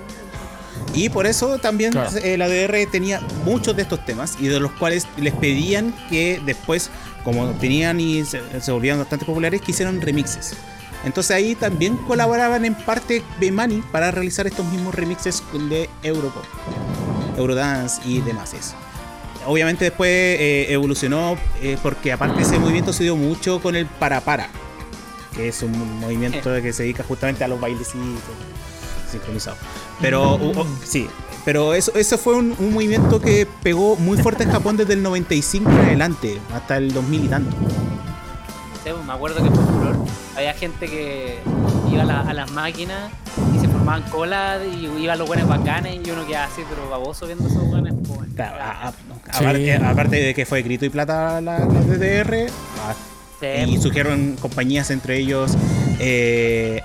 [0.93, 1.93] Y por eso también
[2.23, 6.39] eh, la DR tenía muchos de estos temas y de los cuales les pedían que
[6.45, 6.91] después,
[7.23, 10.55] como tenían y se, se volvían bastante populares, que hicieran remixes.
[11.03, 16.43] Entonces ahí también colaboraban en parte Bemani para realizar estos mismos remixes de Europop,
[17.37, 18.53] Eurodance y demás.
[19.45, 24.21] Obviamente después eh, evolucionó eh, porque aparte ese movimiento se dio mucho con el para
[24.21, 24.49] para.
[25.35, 28.21] que es un movimiento que se dedica justamente a los bailecitos
[29.11, 29.59] sincronizados.
[30.01, 30.79] Pero mm.
[30.85, 31.09] sí,
[31.45, 35.69] pero eso, eso fue un, movimiento que pegó muy fuerte en Japón desde el 95
[35.69, 37.55] en adelante, hasta el 2000 y tanto.
[38.85, 39.95] Me acuerdo que fue furor.
[40.35, 41.39] Había gente que
[41.89, 43.11] iba a, las máquinas
[43.55, 47.25] y se formaban colas y iban los buenos bacanes y uno quedaba así, pero baboso
[47.25, 47.93] viendo esos buenos.
[48.05, 48.29] Pues,
[49.81, 52.49] aparte, de que fue grito y plata la, DDR,
[53.67, 55.57] y surgieron compañías entre ellos
[55.99, 56.81] eh,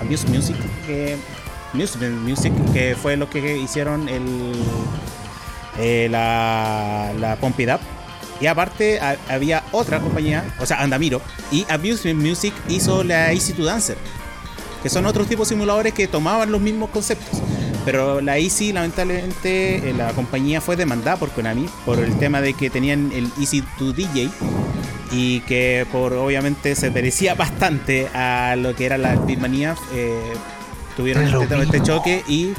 [0.00, 1.16] Abuse Music, que,
[1.72, 4.52] Music, que fue lo que hicieron el,
[5.78, 7.99] eh, la, la Pump It Up.
[8.40, 11.20] Y aparte había otra compañía, o sea, Andamiro,
[11.52, 13.98] y Abuse Music hizo la Easy to Dancer,
[14.82, 17.42] que son otros tipos de simuladores que tomaban los mismos conceptos.
[17.84, 22.54] Pero la Easy, lamentablemente, eh, la compañía fue demandada por Konami por el tema de
[22.54, 24.30] que tenían el Easy to DJ
[25.12, 29.76] y que por obviamente se parecía bastante a lo que era la Beatmania.
[29.92, 30.32] Eh,
[30.96, 32.52] tuvieron este, este, choque y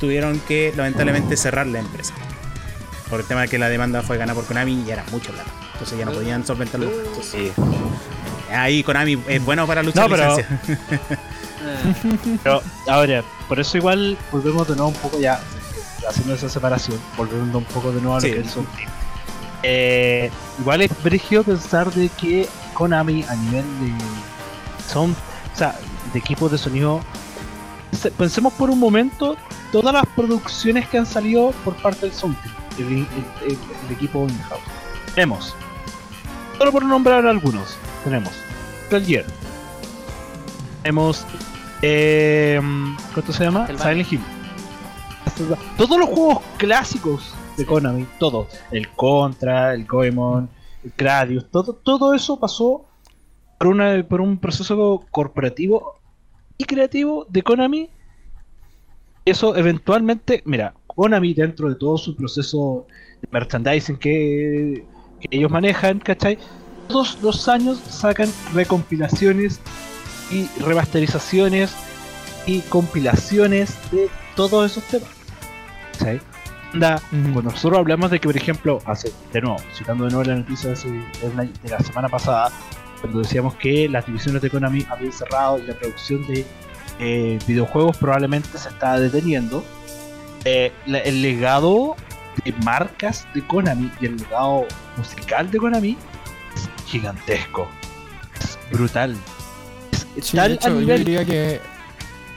[0.00, 2.14] tuvieron que lamentablemente cerrar la empresa.
[3.10, 5.50] Por el tema de que la demanda fue ganada por Konami y era mucho plata.
[5.72, 6.90] Entonces ya no podían solventarlo.
[7.22, 7.52] sí.
[8.50, 10.36] Ahí Konami es bueno para luchar no, pero...
[12.42, 15.40] pero, ahora, por eso igual volvemos de nuevo un poco ya,
[16.08, 18.66] haciendo esa separación, volviendo un poco de nuevo a lo que es el
[19.64, 20.30] eh,
[20.60, 23.92] igual es brígido pensar de que Konami a nivel de
[24.88, 25.74] son, o sea,
[26.12, 27.00] de equipos de sonido,
[28.16, 29.36] pensemos por un momento
[29.72, 33.06] todas las producciones que han salido por parte del Soundteam, el,
[33.90, 34.60] equipo in-house.
[35.14, 35.54] Tenemos,
[36.56, 38.32] solo por nombrar algunos, tenemos
[38.90, 39.24] Gear,
[40.82, 41.26] tenemos,
[41.82, 42.60] eh,
[43.12, 43.66] ¿cuánto se llama?
[43.66, 44.20] Silent Hill.
[45.76, 48.48] Todos los juegos clásicos de Konami, todo.
[48.70, 50.48] El Contra, el Goemon,
[50.84, 52.86] el Gradius, todo, todo eso pasó
[53.58, 56.00] por, una, por un proceso corporativo
[56.56, 57.90] y creativo de Konami.
[59.24, 62.84] Eso eventualmente, mira, Konami dentro de todo su proceso
[63.22, 64.84] de merchandising que,
[65.30, 66.38] ellos manejan, ¿cachai?
[66.88, 69.60] Todos los años sacan recompilaciones
[70.32, 71.72] y remasterizaciones
[72.46, 75.08] y compilaciones de todos esos temas.
[75.92, 76.20] ¿cachai?
[76.72, 80.70] cuando nosotros hablamos de que, por ejemplo, hace, de nuevo, citando de nuevo la noticia
[80.70, 82.50] de, la, semana pasada,
[83.00, 86.44] cuando decíamos que las divisiones de Konami habían cerrado y la producción de
[86.98, 89.62] eh, videojuegos probablemente se estaba deteniendo,
[90.50, 91.94] eh, el legado
[92.42, 95.96] de marcas de Konami y el legado musical de Konami
[96.54, 97.68] es gigantesco,
[98.40, 99.14] es brutal.
[100.16, 101.60] Es tal yo diría que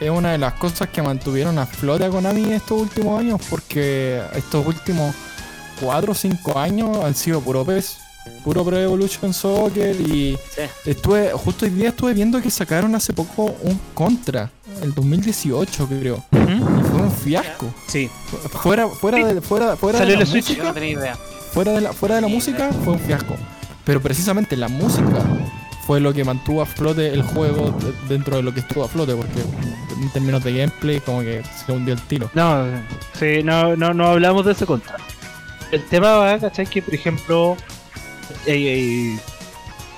[0.02, 4.22] es una de las cosas que mantuvieron a flote a Konami estos últimos años, porque
[4.36, 5.16] estos últimos
[5.80, 7.98] 4 o 5 años han sido puro PES,
[8.44, 10.38] puro Pro Evolution Soccer y
[10.86, 14.52] estuve, justo hoy día estuve viendo que sacaron hace poco un Contra,
[14.82, 16.81] el 2018 creo, fue un
[17.24, 17.74] fiasco.
[17.88, 18.10] Sí.
[18.62, 20.74] Fuera, fuera de, fuera, fuera de la música,
[21.52, 23.36] Fuera de la, fuera de la música fue un fiasco.
[23.84, 25.22] Pero precisamente la música
[25.86, 27.76] fue lo que mantuvo a flote el juego
[28.08, 29.42] dentro de lo que estuvo a flote, porque
[30.02, 32.30] en términos de gameplay como que se hundió el tiro.
[32.34, 32.66] No,
[33.14, 34.96] sí, no, no, no hablamos de ese contra.
[35.72, 36.68] El tema va, ¿cachai?
[36.68, 37.58] Que por ejemplo,
[38.46, 39.20] eh, eh,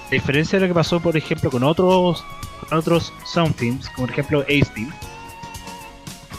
[0.08, 2.24] a diferencia de lo que pasó por ejemplo con otros
[2.70, 4.92] con otros sound teams, como por ejemplo Ace Team,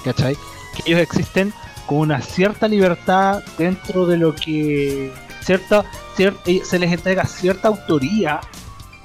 [0.05, 0.37] ¿cachai?
[0.75, 1.53] Que ellos existen
[1.87, 5.85] con una cierta libertad dentro de lo que cierta,
[6.16, 8.41] cierta eh, se les entrega cierta autoría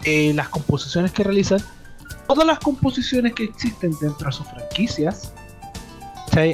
[0.04, 1.62] eh, las composiciones que realizan,
[2.28, 5.34] todas las composiciones que existen dentro de sus franquicias,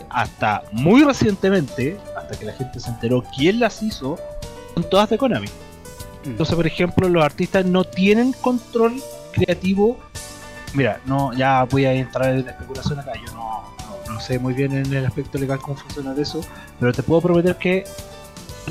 [0.10, 4.18] hasta muy recientemente, hasta que la gente se enteró quién las hizo,
[4.74, 5.48] son todas de Konami.
[5.48, 6.30] Mm.
[6.30, 9.02] Entonces, por ejemplo, los artistas no tienen control
[9.32, 9.98] creativo.
[10.74, 13.14] Mira, no, ya voy a entrar en la especulación acá.
[13.26, 13.75] Yo no,
[14.16, 16.42] no, sé muy bien en el aspecto legal cómo funciona eso,
[16.80, 17.84] pero te puedo prometer que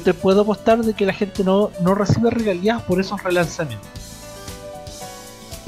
[0.02, 3.88] te puedo apostar de que la gente no, no recibe regalías por esos relanzamientos.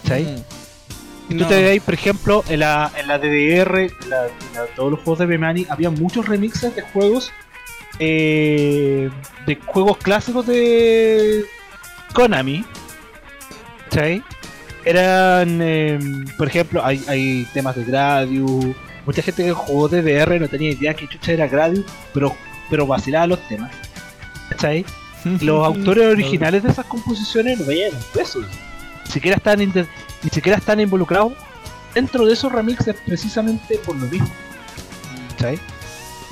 [0.03, 0.45] ¿cachai?
[1.29, 3.91] tú te veis, por ejemplo, en la, en la DDR, en,
[4.75, 7.33] todos los juegos de Bemani, había muchos remixes de juegos,
[7.99, 9.11] eh,
[9.47, 11.45] de juegos clásicos de
[12.13, 12.65] Konami,
[13.85, 14.23] ¿cachai?
[14.85, 18.67] Eran, em, por ejemplo, hay, hay temas de Gradius,
[19.07, 22.37] mucha gente que jugó DDR no tenía idea que chucha era Gradius, pero,
[22.69, 23.73] pero vacilaba los temas,
[24.51, 24.85] ¿cachai?
[25.41, 28.45] Los autores originales de esas composiciones no veían pesos
[29.07, 31.33] ni siquiera están, ni siquiera están involucrados
[31.95, 34.29] dentro de esos remixes precisamente por lo mismo.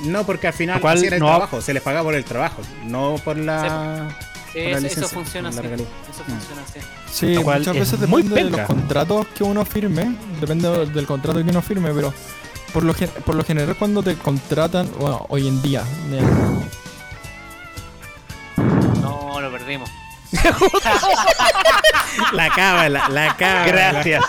[0.01, 3.37] No, porque al final era el trabajo, se les pagaba por el trabajo, no por
[3.37, 4.09] la.
[4.53, 5.59] eso funciona así.
[5.59, 6.79] Eso funciona así.
[7.11, 11.61] Sí, muchas veces depende de los contratos que uno firme, depende del contrato que uno
[11.61, 12.13] firme, pero
[12.73, 15.83] por lo, por lo general cuando te contratan, bueno, hoy en día.
[19.01, 19.89] No, lo perdimos.
[22.33, 23.67] la cábala, la cábala.
[23.67, 24.23] Gracias.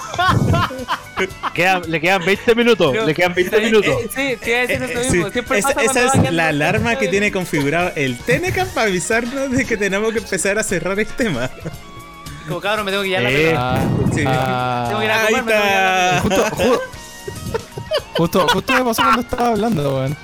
[1.88, 3.06] le quedan 20 minutos.
[3.06, 3.94] le quedan 20 minutos.
[4.02, 4.80] Eh, sí, te iba a decir
[5.12, 5.54] mismo.
[5.54, 10.18] esa es la alarma que tiene configurado el Tenecan para avisarnos de que tenemos que
[10.18, 11.50] empezar a cerrar el tema.
[12.46, 13.56] Como cabrón, me tengo que ir a la eh,
[14.14, 14.24] sí.
[14.26, 16.82] ah, Tengo que ir a comer, justo, justo,
[18.16, 20.16] justo, me pasó cuando estaba hablando, weón.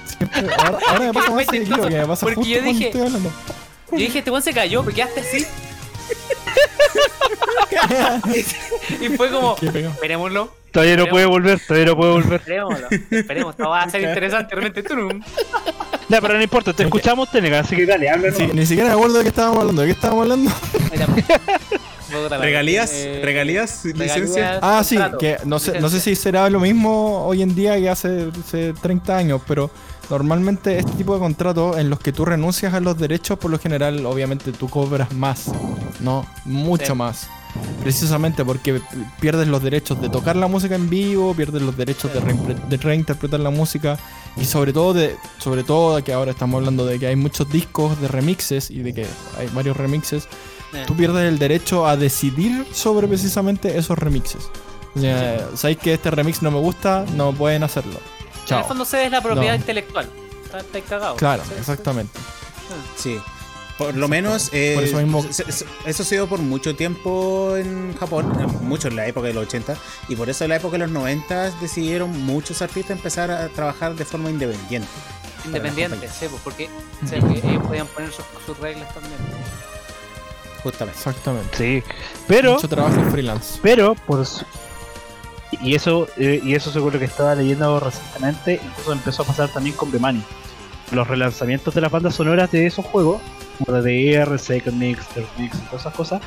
[0.58, 3.32] Ahora, ahora, me pasa más seguido que me pasa porque justo yo dije, estoy hablando.
[3.90, 5.46] Yo dije, este weón se cayó, porque quedaste así.
[9.00, 10.54] y fue como, esperémoslo.
[10.72, 12.40] Todavía no puede volver, todavía no puede volver.
[12.40, 14.82] Esperémoslo, esperemos, esto va a ser interesante realmente.
[16.08, 18.38] Ya, pero no importa, te escuchamos, Tenega, así que dale, háblanos.
[18.38, 20.50] Sí, ni siquiera me acuerdo de qué estábamos hablando, ¿de qué estábamos hablando?
[22.38, 24.58] Regalías, eh, regalías, licencias.
[24.62, 27.88] Ah, sí, que no sé, no sé si será lo mismo hoy en día que
[27.88, 29.70] hace, hace 30 años, pero
[30.12, 33.58] Normalmente este tipo de contratos en los que tú renuncias a los derechos, por lo
[33.58, 35.50] general, obviamente tú cobras más,
[36.00, 36.26] ¿no?
[36.44, 37.28] Mucho más.
[37.82, 38.80] Precisamente porque
[39.20, 43.48] pierdes los derechos de tocar la música en vivo, pierdes los derechos de, reinterpretar la
[43.48, 43.98] música
[44.36, 48.00] y sobre todo de, sobre todo que ahora estamos hablando de que hay muchos discos
[48.00, 49.06] de remixes y de que
[49.38, 50.28] hay varios remixes,
[50.86, 54.50] tú pierdes el derecho a decidir sobre precisamente esos remixes.
[54.94, 57.98] O sea, sabéis que este remix no me gusta, no pueden hacerlo.
[58.48, 60.08] En el fondo se es la propiedad intelectual.
[60.44, 61.16] Está, cagado.
[61.16, 62.18] Claro, exactamente.
[62.96, 63.18] Sí.
[63.78, 65.24] Por lo menos, eh, eso, mismo...
[65.28, 69.76] eso ha sido por mucho tiempo en Japón, mucho en la época de los 80,
[70.08, 73.94] y por eso en la época de los 90 decidieron muchos artistas empezar a trabajar
[73.94, 74.88] de forma independiente.
[75.44, 76.68] Independiente, sí, pues, porque
[77.10, 79.14] ellos podían poner sus, reglas también.
[80.62, 80.98] Justamente.
[80.98, 81.56] Exactamente.
[81.56, 81.82] Sí,
[82.28, 82.54] pero.
[82.54, 83.58] Mucho trabajo freelance.
[83.62, 84.24] Pero, por,
[85.60, 89.76] y eso, eh, y eso seguro que estaba leyendo recientemente, incluso empezó a pasar también
[89.76, 90.22] con Bemani.
[90.92, 93.20] Los relanzamientos de las bandas sonoras de esos juegos,
[93.58, 96.22] como DDR, Second Mix, Third Mix y todas esas cosas,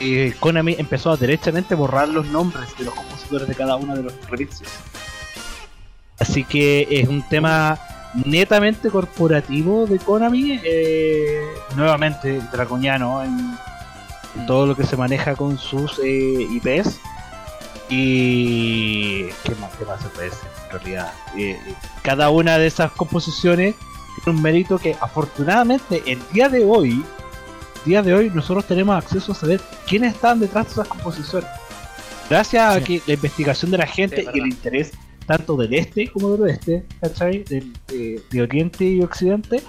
[0.00, 4.04] eh, Konami empezó a derechamente borrar los nombres de los compositores de cada uno de
[4.04, 4.68] los remixes.
[6.18, 7.78] Así que es un tema
[8.14, 11.42] netamente corporativo de Konami, eh,
[11.76, 13.56] nuevamente draconiano en,
[14.46, 17.00] todo lo que se maneja con sus eh, IPs
[17.88, 19.24] y.
[19.44, 21.12] ¿Qué más, qué más se puede decir en realidad?
[21.36, 21.58] Eh,
[22.02, 23.74] cada una de esas composiciones
[24.22, 27.04] tiene un mérito que afortunadamente el día de hoy,
[27.84, 31.50] día de hoy, nosotros tenemos acceso a saber quiénes están detrás de esas composiciones.
[32.28, 34.92] Gracias a que la investigación de la gente y el interés
[35.30, 37.44] tanto del este como del oeste, ¿cachai?
[37.44, 39.62] de, oriente y occidente,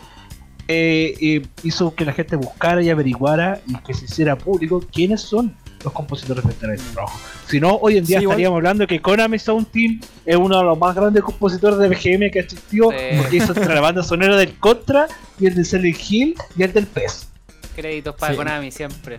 [0.68, 5.22] eh, eh, hizo que la gente buscara y averiguara y que se hiciera público quiénes
[5.22, 7.20] son los compositores de este trabajo.
[7.48, 10.80] Si no, hoy en día estaríamos hablando que Konami Sound Team es uno de los
[10.80, 14.58] más grandes compositores de BGM que ha existido, porque hizo entre la banda sonora del
[14.58, 15.06] Contra
[15.40, 17.28] y el de Silent Hill y el del PES.
[17.76, 19.18] Créditos para Konami siempre.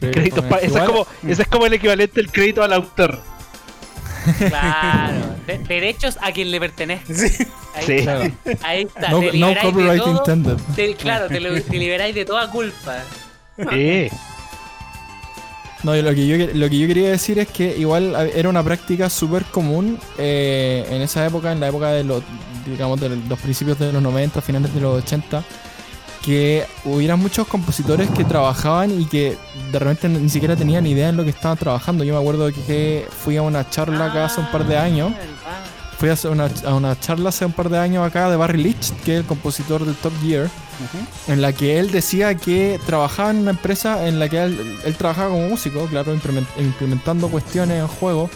[0.00, 3.20] Créditos ese, es como, ese es como el equivalente del crédito al autor.
[4.38, 5.36] Claro,
[5.68, 7.28] derechos a quien le pertenece.
[7.28, 7.46] Sí.
[7.74, 8.20] Ahí, Está.
[8.62, 9.10] Ahí está.
[9.10, 10.56] No, no copyright intended.
[10.98, 13.02] claro, te, te liberáis de toda culpa.
[13.70, 14.08] Sí.
[15.82, 19.08] No, lo que, yo, lo que yo quería decir es que igual era una práctica
[19.08, 22.22] súper común eh, en esa época, en la época de los,
[22.66, 25.42] digamos, de los principios de los 90, finales de los 80,
[26.24, 29.38] que hubiera muchos compositores que trabajaban y que
[29.72, 32.04] de repente ni siquiera tenían idea en lo que estaban trabajando.
[32.04, 35.12] Yo me acuerdo que fui a una charla acá hace un par de años.
[35.98, 38.90] Fui a, una, a una charla hace un par de años acá de Barry Leach,
[39.04, 40.48] que es el compositor del Top Gear
[41.28, 45.30] en la que él decía que trabajaba en una empresa en la que él, trabajaba
[45.30, 48.30] como músico, claro, implementando cuestiones en juego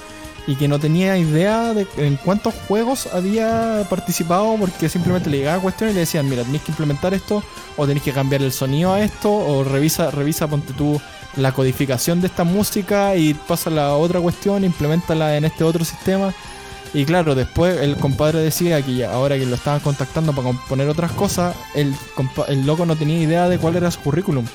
[0.46, 5.62] y que no tenía idea de en cuántos juegos había participado porque simplemente le llegaba
[5.62, 7.42] cuestiones y le decían, mira, tenéis que implementar esto
[7.76, 11.00] o tenéis que cambiar el sonido a esto o revisa, revisa, ponte tú
[11.36, 16.32] la codificación de esta música y pasa la otra cuestión, implementala en este otro sistema.
[16.92, 21.10] Y claro, después el compadre decía que ahora que lo estaban contactando para componer otras
[21.12, 21.92] cosas, el,
[22.46, 24.46] el loco no tenía idea de cuál era su currículum.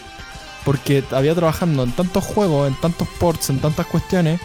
[0.64, 4.40] Porque había trabajando en tantos juegos, en tantos ports, en tantas cuestiones,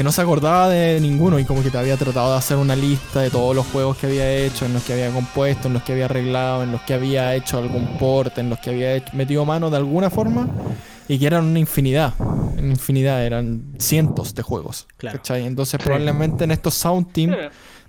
[0.00, 2.74] que no se acordaba de ninguno y como que te había tratado de hacer una
[2.74, 5.82] lista de todos los juegos que había hecho, en los que había compuesto, en los
[5.82, 9.44] que había arreglado, en los que había hecho algún port, en los que había metido
[9.44, 10.48] mano de alguna forma
[11.06, 14.86] y que eran una infinidad, una infinidad, eran cientos de juegos.
[15.34, 17.36] Entonces probablemente en estos Sound Team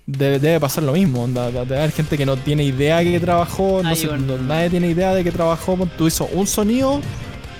[0.06, 1.26] debe, pasar lo mismo.
[1.30, 5.24] Debe haber gente que no tiene idea de que trabajó, no, nadie tiene idea de
[5.24, 5.78] que trabajó.
[5.98, 7.00] Tú hizo un sonido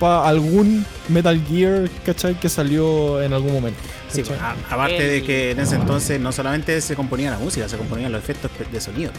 [0.02, 2.34] para algún Metal Gear, ¿cachai?
[2.34, 3.80] Que salió en algún momento.
[4.10, 4.24] Sí,
[4.68, 8.20] aparte de que en ese entonces no solamente se componía la música, se componían los
[8.20, 9.12] efectos de sonido.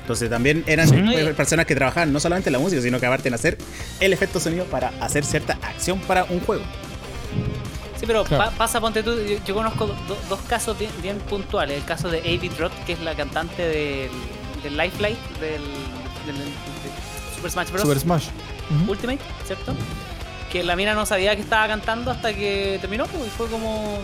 [0.00, 0.88] Entonces también eran
[1.36, 3.58] personas que trabajaban no solamente en la música, sino que aparte en hacer
[4.00, 6.64] el efecto sonido para hacer cierta acción para un juego.
[8.00, 9.14] Sí, pero pasa, ponte tú,
[9.46, 9.94] yo, conozco
[10.30, 11.76] dos casos bien, puntuales.
[11.76, 14.10] El caso de Avi Trot, que es la cantante del,
[14.62, 15.60] del Lifeline, del,
[17.36, 17.82] Super Smash Bros.
[17.82, 18.28] Super Smash.
[18.88, 19.74] Ultimate, ¿cierto?
[20.50, 23.98] Que la mina no sabía que estaba cantando hasta que terminó, pues, y fue como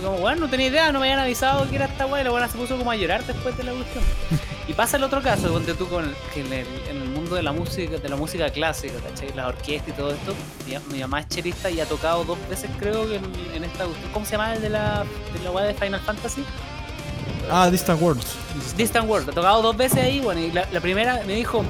[0.00, 2.20] como, bueno, no tenía idea, no me habían avisado que era esta weá.
[2.20, 4.04] Y la buena se puso como a llorar después de la cuestión.
[4.68, 6.04] y pasa el otro caso, donde tú con
[6.34, 9.32] en, el, mundo de la música, de la música clásica, ¿cachai?
[9.34, 10.34] La orquesta y todo esto.
[10.90, 14.12] Mi, mamá es cherista y ha tocado dos veces, creo que en, esta cuestión.
[14.12, 16.44] ¿Cómo se llama el de la, de la weá de Final Fantasy?
[17.50, 18.36] Ah, Distant Worlds.
[18.76, 21.64] Distant Worlds, ha tocado dos veces ahí, bueno, y la, la primera me dijo,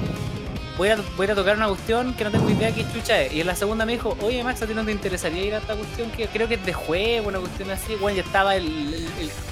[0.81, 3.33] voy a, voy a tocar una cuestión que no tengo idea qué chucha es.
[3.33, 5.59] Y en la segunda me dijo, oye Max, ¿a ti no te interesaría ir a
[5.59, 7.93] esta cuestión que creo que es de juego, una cuestión así?
[7.97, 9.07] Bueno, ya estaba el,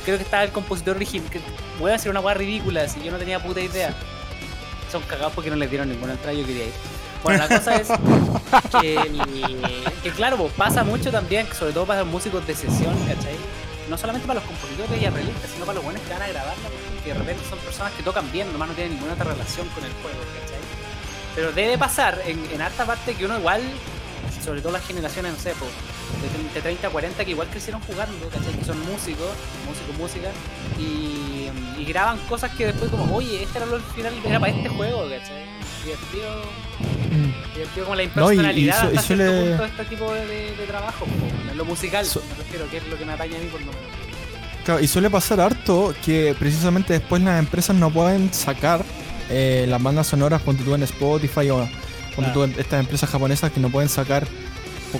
[0.05, 1.29] creo que estaba el compositor original.
[1.77, 3.93] Voy a hacer una weá ridícula, si yo no tenía puta idea.
[4.91, 6.73] Son cagados porque no les dieron ninguna entrada, yo quería ir.
[7.23, 7.89] Bueno, la cosa es
[8.81, 13.35] que, claro, pues, pasa mucho también, sobre todo para los músicos de sesión, ¿cachai?
[13.87, 16.55] No solamente para los compositores y arreglistas, sino para los buenos que van a grabar,
[16.95, 19.83] porque de repente son personas que tocan bien, nomás no tienen ninguna otra relación con
[19.83, 20.48] el juego, ¿cachai?
[21.35, 23.61] Pero debe pasar en, en harta parte que uno igual,
[24.43, 25.53] sobre todo las generaciones, no sé,
[26.53, 28.53] de, 30 a 40 que igual crecieron jugando, ¿cachai?
[28.53, 29.29] Que son músicos,
[29.65, 30.29] músicos, música,
[30.77, 31.49] y,
[31.79, 35.03] y graban cosas que después como, oye, este era lo final, era para este juego,
[35.09, 35.45] ¿cachai?
[35.83, 36.43] Divertido,
[37.11, 37.53] mm.
[37.53, 41.05] divertido como la impersonalidad no, y, y, de este tipo de, de, trabajo,
[41.49, 43.67] en lo musical, me refiero, que es lo que me atañe a mí por lo
[43.67, 44.09] menos.
[44.65, 48.83] Claro, y suele pasar harto que precisamente después las empresas no pueden sacar
[49.29, 51.67] eh, las bandas sonoras, ponte tú en Spotify o
[52.15, 54.27] ponte tú en estas empresas japonesas que no pueden sacar,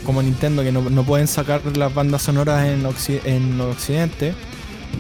[0.06, 2.86] como Nintendo, que no, pueden sacar las bandas sonoras en,
[3.26, 4.34] en Occidente.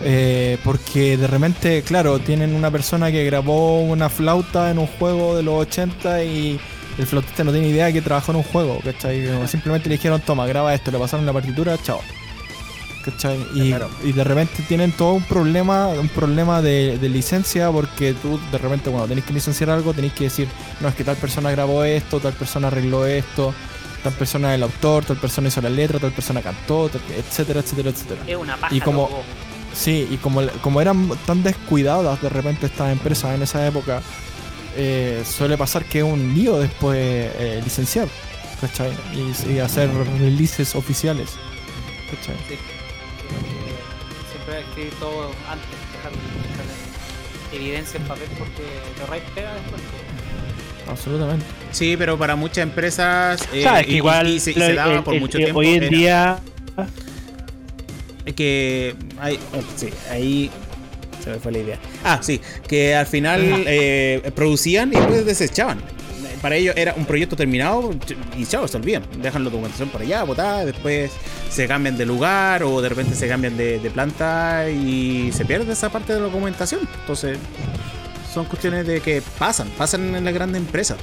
[0.03, 5.35] Eh, porque de repente, claro, tienen una persona que grabó una flauta en un juego
[5.35, 6.59] de los 80 y
[6.97, 9.47] el flautista no tiene idea de que trabajó en un juego, ¿cachai?
[9.47, 12.01] Simplemente le dijeron, toma, graba esto, le pasaron la partitura, chao.
[13.53, 18.89] Y, de repente tienen todo un problema, un problema de, licencia porque tú de repente
[18.89, 20.47] cuando tenés que licenciar algo tenés que decir,
[20.79, 23.53] no, es que tal persona grabó esto, tal persona arregló esto,
[24.03, 27.89] tal persona es el autor, tal persona hizo la letra, tal persona cantó, etcétera, etcétera,
[27.89, 28.21] etcétera.
[28.27, 29.09] Es una paja, y como,
[29.73, 34.01] sí, y como, como eran tan descuidadas de repente estas empresas en esa época,
[34.75, 38.07] eh, suele pasar que es un lío después eh, licenciar,
[38.61, 38.91] ¿cachai?
[39.13, 39.89] Y, y, hacer
[40.19, 41.29] releases oficiales.
[42.09, 42.35] ¿cachai?
[44.49, 46.11] Siempre escribir todo antes, dejar,
[47.53, 48.63] evidencia en papel porque
[48.99, 49.81] lo raíz pega después.
[50.87, 51.45] Absolutamente.
[51.71, 53.47] Sí, pero para muchas empresas.
[53.53, 55.59] Eh, que igual se, daba por mucho tiempo.
[55.59, 56.39] Hoy en día.
[58.35, 60.51] Que hay, oh, sí, ahí
[61.23, 61.79] se me fue la idea.
[62.03, 65.79] Ah, sí, que al final eh, producían y después desechaban
[66.41, 67.91] para ellos era un proyecto terminado
[68.37, 69.03] y chao, se olvidan.
[69.21, 71.11] Dejan la documentación por allá, botada, después
[71.49, 75.89] se cambian de lugar o de repente se cambian de, planta y se pierde esa
[75.89, 76.81] parte de la documentación.
[77.01, 77.37] Entonces,
[78.33, 80.97] son cuestiones de que pasan, pasan en las grandes empresas.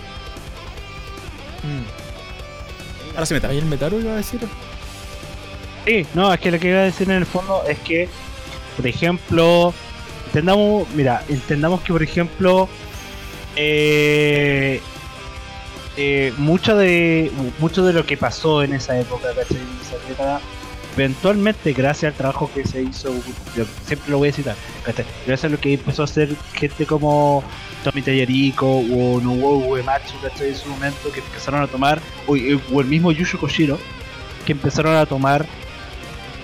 [1.63, 3.15] Mm.
[3.15, 4.41] Ahora sí me ¿Ahí el Metaro iba a decir?
[5.85, 8.09] Sí, no, es que lo que iba a decir en el fondo es que,
[8.77, 9.73] por ejemplo,
[10.27, 12.69] entendamos, mira, entendamos que, por ejemplo,
[13.57, 14.81] eh,
[15.97, 19.28] eh, mucho de mucho de lo que pasó en esa época,
[20.97, 23.14] eventualmente gracias al trabajo que se hizo,
[23.86, 27.44] siempre lo voy a citar, gracias a lo que empezó a hacer gente como
[27.85, 32.81] Tommy Tallarico o Nobuo Uematsu en su momento, que empezaron a tomar, o, eh, o
[32.81, 33.78] el mismo Yushu Koshiro,
[34.44, 35.47] que empezaron a tomar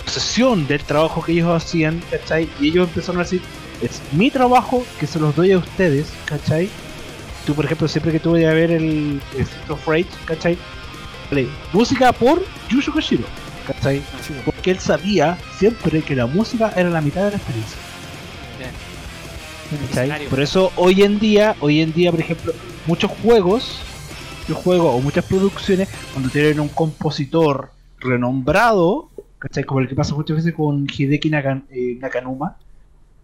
[0.04, 2.48] posesión del trabajo que ellos hacían, ¿cachai?
[2.60, 3.42] Y ellos empezaron a decir,
[3.80, 6.68] es mi trabajo que se los doy a ustedes, ¿cachai?
[7.47, 10.56] Tú, por ejemplo, siempre que tuve a ver el, Street of Rage, ¿cachai?
[11.73, 13.24] música por Yushu Koshiro,
[13.66, 14.02] ¿cachai?
[14.44, 17.78] Porque él sabía siempre que la música era la mitad de la experiencia.
[19.89, 20.27] ¿cachai?
[20.28, 22.52] Por eso hoy en día, hoy en día, por ejemplo,
[22.86, 23.81] muchos juegos,
[24.40, 29.09] muchos juegos o muchas producciones, cuando tienen un compositor renombrado,
[29.39, 29.64] ¿cachai?
[29.64, 31.31] Como el que pasa muchas veces con Hideki
[31.70, 32.56] eh, Nakanuma,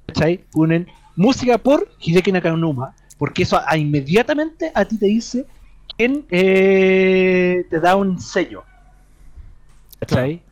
[0.07, 0.41] ¿cachai?
[0.51, 5.47] Ponen música por Hideki Nakanuma porque eso inmediatamente a ti te dice
[5.97, 8.65] quién eh, te da un sello.
[9.99, 10.43] ¿Cachai?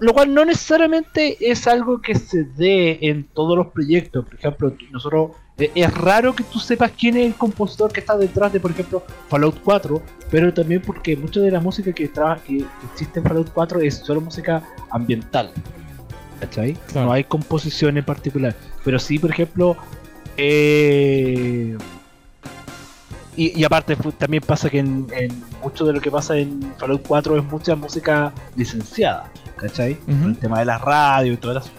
[0.00, 4.24] lo, cual no necesariamente es algo que se dé en todos los proyectos.
[4.24, 8.16] Por ejemplo, nosotros eh, es raro que tú sepas quién es el compositor que está
[8.16, 12.64] detrás de, por ejemplo, Fallout 4, pero también porque mucha de la música que, que
[12.92, 15.50] existe en Fallout 4 es solo música ambiental.
[16.40, 16.76] ¿Cachai?
[16.94, 18.54] No hay composición en particular.
[18.84, 19.76] Pero sí, por ejemplo,
[20.38, 21.76] eh,
[23.36, 25.06] y, aparte también pasa que en,
[25.62, 29.98] mucho de lo que pasa en Fallout 4 es mucha música licenciada, ¿cachai?
[30.08, 31.70] El tema de la radio y todo eso.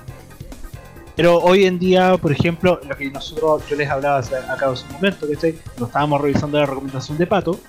[1.16, 4.94] Pero hoy en día, por ejemplo, lo que nosotros, yo les hablaba acá hace un
[4.94, 5.56] momento, ¿cachai?
[5.78, 7.60] Lo estábamos revisando la recomendación de Pato,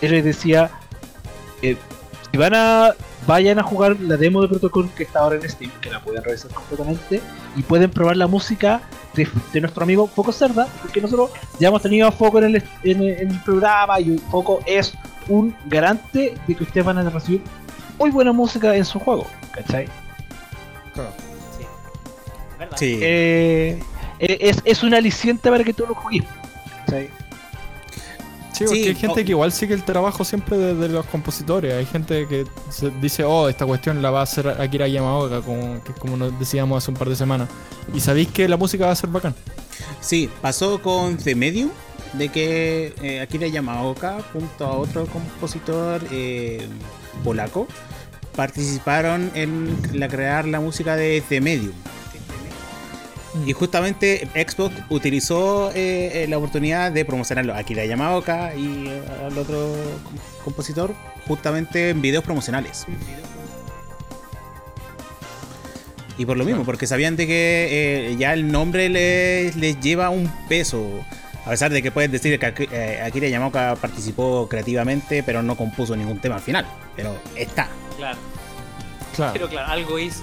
[0.00, 0.70] él les decía,
[1.62, 1.76] eh,
[2.34, 2.96] si van a,
[3.28, 6.24] vayan a jugar la demo de Protocol que está ahora en Steam, que la pueden
[6.24, 7.20] revisar completamente,
[7.54, 8.80] y pueden probar la música
[9.14, 11.30] de, nuestro amigo Foco Cerda, porque nosotros
[11.60, 14.94] ya hemos tenido a Foco en el, programa y Foco es
[15.28, 17.40] un garante de que ustedes van a recibir
[18.00, 19.86] muy buena música en su juego, ¿cachai?
[22.74, 22.98] Sí.
[23.00, 23.80] Eh,
[24.18, 26.24] eh, es, es un aliciente para que tú lo juegues,
[26.84, 27.08] ¿cachai?
[28.54, 31.74] Sí, porque hay gente que igual sigue el trabajo siempre de, los compositores.
[31.74, 32.46] Hay gente que
[33.00, 36.82] dice, oh, esta cuestión la va a hacer Akira Yamaoka, como, que como nos decíamos
[36.82, 37.48] hace un par de semanas.
[37.92, 39.34] Y sabéis que la música va a ser bacán.
[40.00, 41.70] Sí, pasó con The Medium,
[42.12, 46.64] de que eh, Akira Yamaoka, junto a otro compositor eh,
[47.24, 47.66] polaco,
[48.36, 51.74] participaron en la crear la música de The Medium.
[53.46, 59.02] Y justamente Xbox utilizó eh, eh, la oportunidad de promocionarlo a Akira Yamaoka y eh,
[59.26, 59.74] al otro
[60.44, 60.94] compositor
[61.26, 62.86] justamente en videos promocionales.
[66.16, 70.88] Y por lo mismo, porque sabían de que ya el nombre les, lleva un peso.
[71.44, 76.20] A pesar de que pueden decir que Akira Yamaoka participó creativamente, pero no compuso ningún
[76.20, 76.66] tema al final.
[76.94, 77.68] Pero está.
[77.96, 78.18] Claro.
[79.16, 79.32] Claro.
[79.32, 80.22] Pero claro, algo hizo.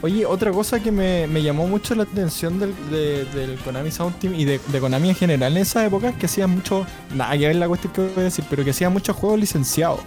[0.00, 4.44] Oye, otra cosa que me, llamó mucho la atención del, del Konami Sound Team y
[4.44, 6.86] de, Konami en general en esa época es que hacían mucho.
[7.14, 10.00] Nada que ver la cuestión que voy a decir, pero que hacían muchos juegos licenciados.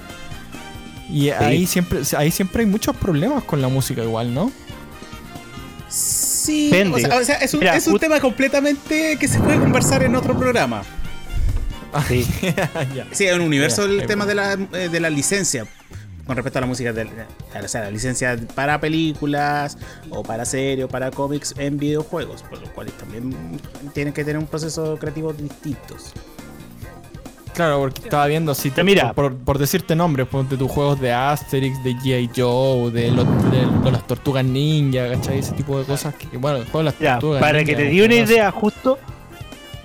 [1.09, 4.49] Y ahí siempre ahí siempre hay muchos problemas con la música, igual, ¿no?
[5.89, 7.53] Sí, o sea, es,
[7.88, 10.84] un, tema completamente que se puede conversar en otro programa.
[12.07, 12.26] Sí,
[13.11, 15.68] sí en un universo el tema de la, eh, de la licencia
[16.32, 17.03] con respecto a la música, de,
[17.62, 19.78] o sea, la licencia para películas
[20.12, 23.36] o para series o para cómics en videojuegos, por lo cual también
[23.94, 26.14] tienen que tener un proceso creativo distintos.
[27.53, 31.84] Claro, porque estaba viendo si te, mira por, decirte nombres, ponte tus juegos de Asterix,
[31.84, 32.30] de G.I.
[32.34, 35.40] Joe, de, de, las tortugas ninja, ¿cachai?
[35.40, 37.99] Ese tipo de cosas que, bueno, el juego de las tortugas Para que te di
[37.99, 38.98] una idea, justo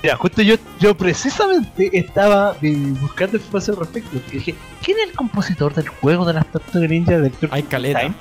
[0.07, 2.57] Mira, justo yo, yo precisamente estaba
[3.01, 4.19] buscando información al respecto.
[4.31, 8.15] Y dije, ¿quién es el compositor del juego de las Tortugas Ninja del Hay caleta.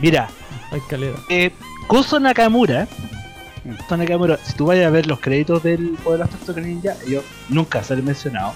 [0.00, 0.30] Mira,
[0.70, 1.18] hay caleta.
[1.28, 1.52] Eh,
[1.88, 2.88] Koso Nakamura.
[3.80, 6.94] Koso Nakamura, si tú vayas a ver los créditos del juego de las Tortugas Ninja,
[7.06, 7.20] yo
[7.50, 8.54] nunca se lo he mencionado.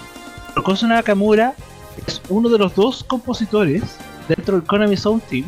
[0.49, 1.53] Pero Koso Nakamura
[2.07, 5.45] es uno de los dos compositores dentro del Konami Sound Team.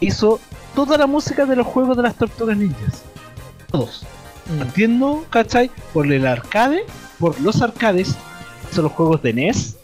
[0.00, 0.40] Hizo
[0.74, 3.02] toda la música de los juegos de las Tortugas Ninjas.
[3.70, 4.06] Todos.
[4.48, 4.62] Mm.
[4.62, 5.70] Entiendo, ¿cachai?
[5.92, 6.84] Por el arcade,
[7.18, 8.16] por los arcades,
[8.72, 9.76] son los juegos de NES,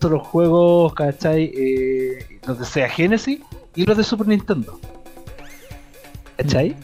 [0.00, 1.52] son los juegos, ¿cachai?
[1.54, 3.40] Eh, los de Sega Genesis
[3.74, 4.80] y los de Super Nintendo.
[6.36, 6.74] ¿Cachai?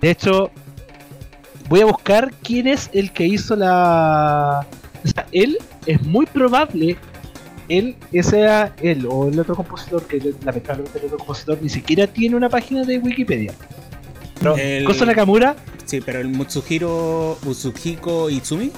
[0.00, 0.50] De hecho,
[1.68, 4.66] voy a buscar quién es el que hizo la.
[5.04, 6.96] O sea, él es muy probable,
[7.68, 12.36] él, sea él o el otro compositor, que lamentablemente el otro compositor ni siquiera tiene
[12.36, 13.52] una página de Wikipedia.
[14.38, 14.84] Pero el...
[14.84, 15.54] Koso Nakamura
[15.90, 18.70] Sí, pero el Mutsuhiro Mutsuhiko Itsumi.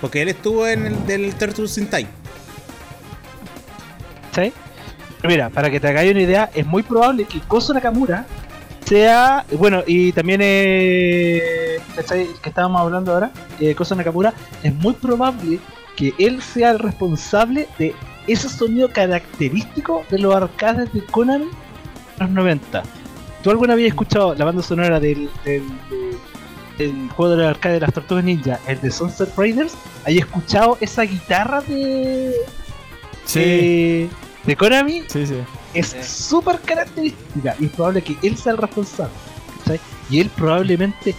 [0.00, 1.88] Porque él estuvo en el del Turtles in.
[5.22, 8.26] Mira, para que te hagáis una idea, es muy probable que Koso Nakamura
[8.84, 9.46] sea.
[9.52, 11.78] Bueno, y también eh,
[12.42, 13.30] que estábamos hablando ahora,
[13.60, 14.34] eh, Koso Nakamura,
[14.64, 15.60] es muy probable
[15.94, 17.94] que él sea el responsable de
[18.26, 21.50] ese sonido característico de los arcades de Conan en
[22.18, 22.82] los 90.
[23.44, 25.28] ¿Tú alguna habías escuchado la banda sonora del,
[27.16, 29.74] juego de la arcade de las Tortugas Ninja, el de Sunset Raiders?
[30.04, 32.32] ¿Hay escuchado esa guitarra de.
[33.24, 34.08] Sí.
[34.44, 35.04] de, Konami?
[35.08, 35.36] Sí, sí.
[35.72, 39.12] Es súper característica y es probable que él sea el responsable.
[40.10, 41.14] Y él probablemente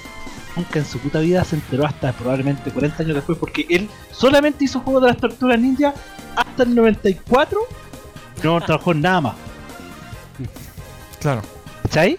[0.55, 4.65] nunca en su puta vida se enteró hasta probablemente 40 años después porque él solamente
[4.65, 5.93] hizo juego de las tortugas ninja
[6.35, 7.59] hasta el 94
[8.43, 9.35] no trabajó en nada más.
[11.19, 11.41] Claro.
[11.83, 12.17] ¿Cachai?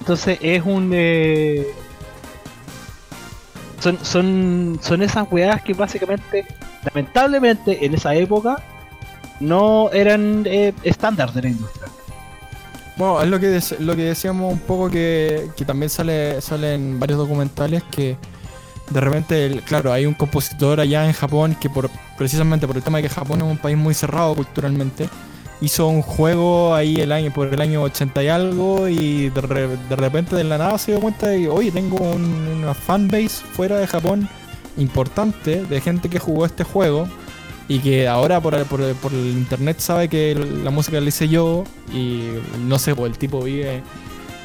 [0.00, 0.90] Entonces es un.
[0.94, 1.66] Eh,
[3.84, 6.46] son, son, son esas weas que básicamente,
[6.84, 8.62] lamentablemente, en esa época
[9.40, 11.88] no eran eh, estándar de la industria.
[12.96, 16.98] Bueno, es lo que, lo que decíamos un poco que, que también sale, sale en
[16.98, 18.16] varios documentales que
[18.90, 22.98] de repente, claro, hay un compositor allá en Japón que por precisamente por el tema
[22.98, 25.08] de que Japón es un país muy cerrado culturalmente,
[25.64, 29.40] hizo un juego ahí el año por el año 80 y algo y de,
[29.96, 33.86] repente de la nada se dio cuenta de que, oye, tengo una fanbase fuera de
[33.86, 34.28] Japón
[34.76, 37.08] importante de gente que jugó este juego
[37.66, 41.64] y que ahora por, por, por el internet sabe que la música la hice yo
[41.92, 42.28] y
[42.66, 43.82] no sé, pues el tipo vive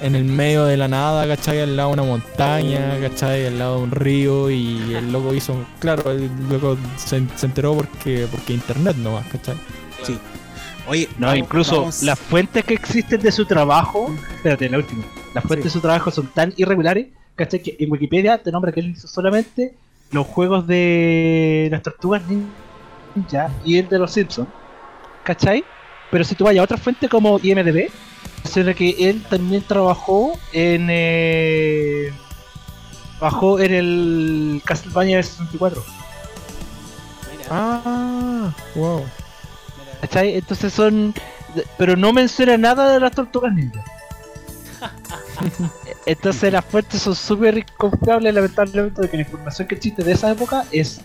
[0.01, 1.59] en el medio de la nada, ¿cachai?
[1.59, 3.47] Al lado de una montaña, ¿cachai?
[3.47, 8.25] Al lado de un río y el loco hizo, claro, el loco se, enteró porque,
[8.31, 9.57] porque internet nomás, ¿cachai?
[10.03, 10.17] Sí.
[10.89, 15.03] Oye, no, incluso las fuentes que existen de su trabajo, espérate, la última,
[15.35, 17.61] las fuentes de su trabajo son tan irregulares, ¿cachai?
[17.61, 19.75] Que en Wikipedia te nombra que él hizo solamente
[20.09, 24.49] los juegos de las tortugas ninja y el de los Simpsons,
[25.23, 25.63] ¿cachai?
[26.09, 27.91] Pero si tú vayas a otra fuente como IMDB,
[28.43, 30.87] será que él también trabajó en.
[30.89, 32.11] Eh,
[33.19, 35.83] trabajó en el Castlevania 64.
[37.51, 39.05] Ah, wow.
[40.01, 40.35] ¿Cachai?
[40.35, 41.13] Entonces son.
[41.77, 43.83] Pero no menciona nada de las tortugas ninja.
[46.05, 50.31] Entonces las fuentes son súper confiables, lamentablemente, de que la información que existe de esa
[50.31, 51.01] época es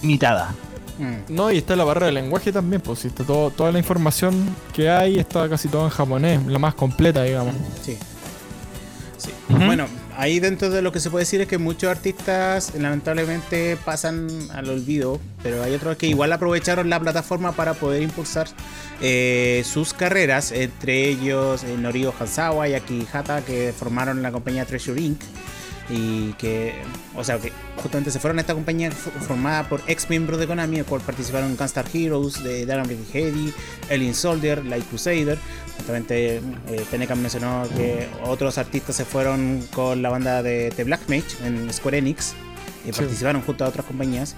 [0.00, 0.54] limitada.
[0.98, 1.34] Mm.
[1.34, 4.54] No, y está la barrera del lenguaje también, pues si está todo, toda la información
[4.72, 7.54] que hay está casi todo en japonés, la más completa, digamos.
[7.82, 7.98] Sí.
[9.48, 9.86] Bueno,
[10.16, 14.68] ahí dentro de lo que se puede decir es que muchos artistas lamentablemente pasan al
[14.70, 18.48] olvido, pero hay otros que igual aprovecharon la plataforma para poder impulsar
[19.00, 25.00] eh, sus carreras, entre ellos eh, Norio Hansawa y Akihata, que formaron la compañía Treasure
[25.00, 25.20] Inc
[25.88, 26.74] y que,
[27.16, 30.78] o sea, que justamente se fueron a esta compañía formada por ex miembros de Konami,
[30.78, 33.52] el cual participaron en Gunstar Heroes, de Dragon Ball Heady,
[33.90, 35.38] Alien Soldier, Light Crusader.
[35.76, 41.44] Justamente eh, mencionó que otros artistas se fueron con la banda de, The Black Mage
[41.44, 42.34] en Square Enix
[42.84, 44.34] y participaron junto a otras compañías.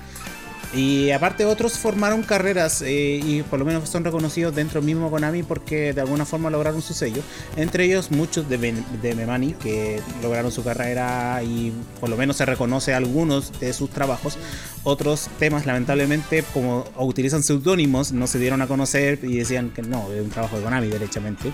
[0.75, 5.11] Y aparte otros formaron carreras eh, y por lo menos son reconocidos dentro del mismo
[5.11, 7.23] Konami porque de alguna forma lograron su sello.
[7.57, 8.59] Entre ellos muchos de,
[9.01, 13.91] de Memani que lograron su carrera y por lo menos se reconoce algunos de sus
[13.91, 14.37] trabajos.
[14.83, 20.13] Otros temas lamentablemente como utilizan seudónimos no se dieron a conocer y decían que no,
[20.13, 21.53] es un trabajo de Konami derechamente.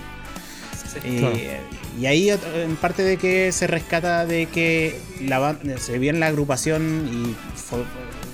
[1.04, 1.60] Eh,
[2.00, 7.08] y ahí en parte de que se rescata de que la, se viene la agrupación
[7.12, 7.36] y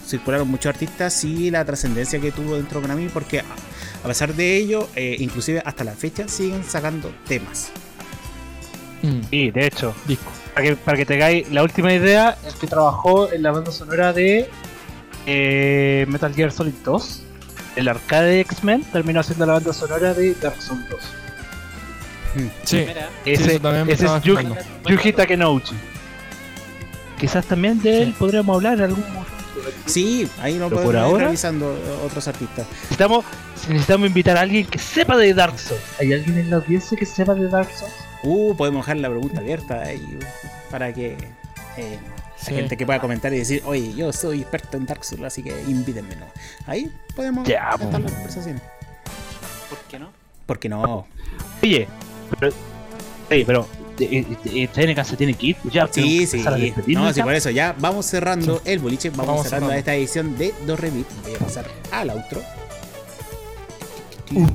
[0.06, 4.56] circularon muchos artistas y la trascendencia que tuvo dentro de Konami porque a pesar de
[4.56, 7.70] ello, eh, inclusive hasta la fecha siguen sacando temas.
[9.02, 9.20] Mm.
[9.30, 10.30] Sí, de hecho, disco.
[10.54, 14.12] Para que, para que tengáis la última idea, es que trabajó en la banda sonora
[14.12, 14.48] de
[15.26, 17.22] eh, Metal Gear Solid 2.
[17.76, 21.00] El arcade de X-Men terminó siendo la banda sonora de Dark Souls 2.
[22.36, 22.48] Mm.
[22.64, 22.86] Sí,
[23.24, 24.46] ese, ese es Yuji,
[24.88, 25.74] Yuji Takenouchi.
[27.18, 29.35] Quizás también de él podríamos hablar en algún momento
[29.86, 32.66] Sí, ahí no podemos ir revisando otros artistas.
[32.82, 33.24] Necesitamos,
[33.68, 35.82] necesitamos invitar a alguien que sepa de Dark Souls.
[36.00, 37.92] ¿Hay alguien en la audiencia que sepa de Dark Souls?
[38.22, 40.18] Uh, podemos dejar la pregunta abierta ahí
[40.70, 41.16] para que
[41.76, 41.98] eh,
[42.38, 45.50] gente que pueda comentar y decir, oye, yo soy experto en Dark Souls, así que
[45.62, 46.14] invítenme.
[46.66, 48.62] Ahí podemos ya, estar las conversaciones.
[49.68, 50.12] ¿Por qué no?
[50.46, 51.06] ¿Por qué no?
[51.62, 51.88] Oye,
[52.38, 52.52] pero,
[53.30, 53.66] oye, pero
[53.96, 55.56] TNK se tiene que ir.
[55.56, 56.44] Pues ya, sí, sí.
[56.88, 59.10] No, sí, por eso ya vamos cerrando el boliche.
[59.10, 62.42] Vamos, cerrando, esta edición de Do Voy a pasar al outro.
[64.32, 64.46] Uh.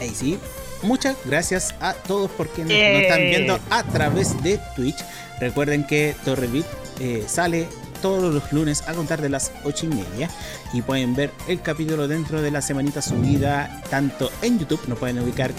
[0.00, 0.38] Ahí sí.
[0.82, 4.98] Muchas gracias a todos porque nos, están viendo a través de Twitch.
[5.40, 6.66] Recuerden que Torrevit
[7.00, 7.66] eh, sale
[8.00, 10.30] todos los lunes a contar de las 8 y media.
[10.72, 15.18] Y pueden ver el capítulo dentro de la semanita subida tanto en YouTube, nos pueden
[15.18, 15.52] ubicar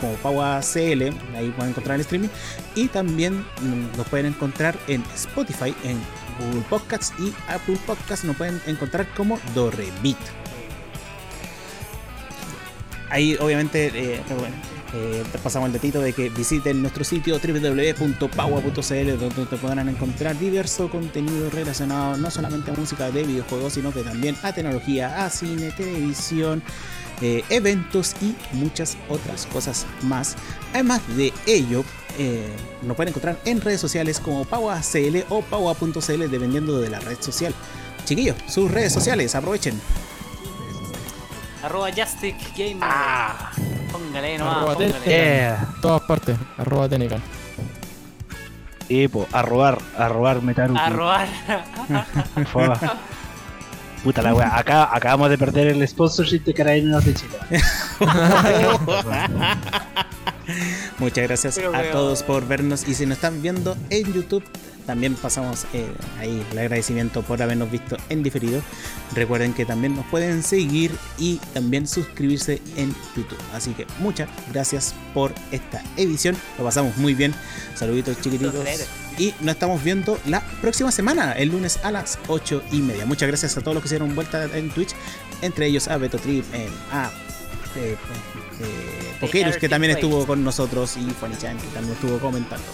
[0.00, 1.02] como Paua CL,
[1.36, 2.28] ahí pueden encontrar el streaming.
[2.74, 3.44] Y también
[3.96, 5.98] nos pueden encontrar en Spotify, en
[6.38, 10.18] Google Podcasts y Apple Podcasts, nos pueden encontrar como Dorrevit.
[13.10, 14.22] Ahí obviamente, eh,
[14.94, 20.88] eh, pasamos el datito de que visiten nuestro sitio www.paua.cl donde te podrán encontrar diverso
[20.88, 25.70] contenido relacionado no solamente a música de videojuegos sino que también a tecnología, a cine,
[25.70, 26.62] televisión,
[27.20, 30.36] eh, eventos y muchas otras cosas más.
[30.72, 31.84] Además de ello,
[32.18, 37.20] eh, nos pueden encontrar en redes sociales como PauaCL o Paua.cl dependiendo de la red
[37.20, 37.54] social.
[38.04, 39.80] Chiquillos, sus redes sociales, aprovechen.
[41.62, 42.36] Arroba Justic
[42.80, 43.50] Ah.
[43.92, 44.56] Póngale nomás.
[44.56, 45.56] Arroba póngale.
[45.82, 46.38] Todas partes.
[46.56, 47.22] Arroba Tenecan.
[48.88, 50.76] Y pues, a robar, a robar Metaru.
[50.76, 51.28] A robar.
[54.04, 57.36] Puta la wea, acá acabamos de perder el sponsorship de Carabineros de Chile.
[60.98, 64.42] Muchas gracias a todos por vernos y si nos están viendo en YouTube,
[64.86, 65.86] también pasamos eh,
[66.18, 68.62] ahí el agradecimiento por habernos visto en diferido.
[69.14, 73.38] Recuerden que también nos pueden seguir y también suscribirse en YouTube.
[73.54, 76.36] Así que muchas gracias por esta edición.
[76.58, 77.34] Lo pasamos muy bien.
[77.76, 78.54] Saluditos chiquititos.
[79.18, 83.04] Y nos estamos viendo la próxima semana, el lunes a las 8 y media.
[83.06, 84.94] Muchas gracias a todos los que hicieron vuelta en Twitch.
[85.42, 86.44] Entre ellos a Beto Trip,
[86.92, 87.10] a
[87.76, 87.96] eh,
[89.22, 92.64] eh, que también estuvo con nosotros, y Fanny Chan, que también estuvo comentando.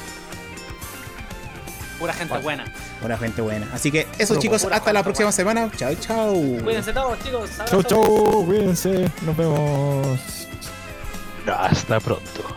[1.99, 2.65] Pura gente buena.
[3.01, 3.69] Pura gente buena.
[3.73, 5.71] Así que eso, chicos, hasta la próxima semana.
[5.77, 6.35] Chao, chao.
[6.63, 7.51] Cuídense todos, chicos.
[7.67, 8.45] Chao, chao.
[8.45, 9.11] Cuídense.
[9.23, 10.49] Nos vemos.
[11.47, 12.57] Hasta pronto.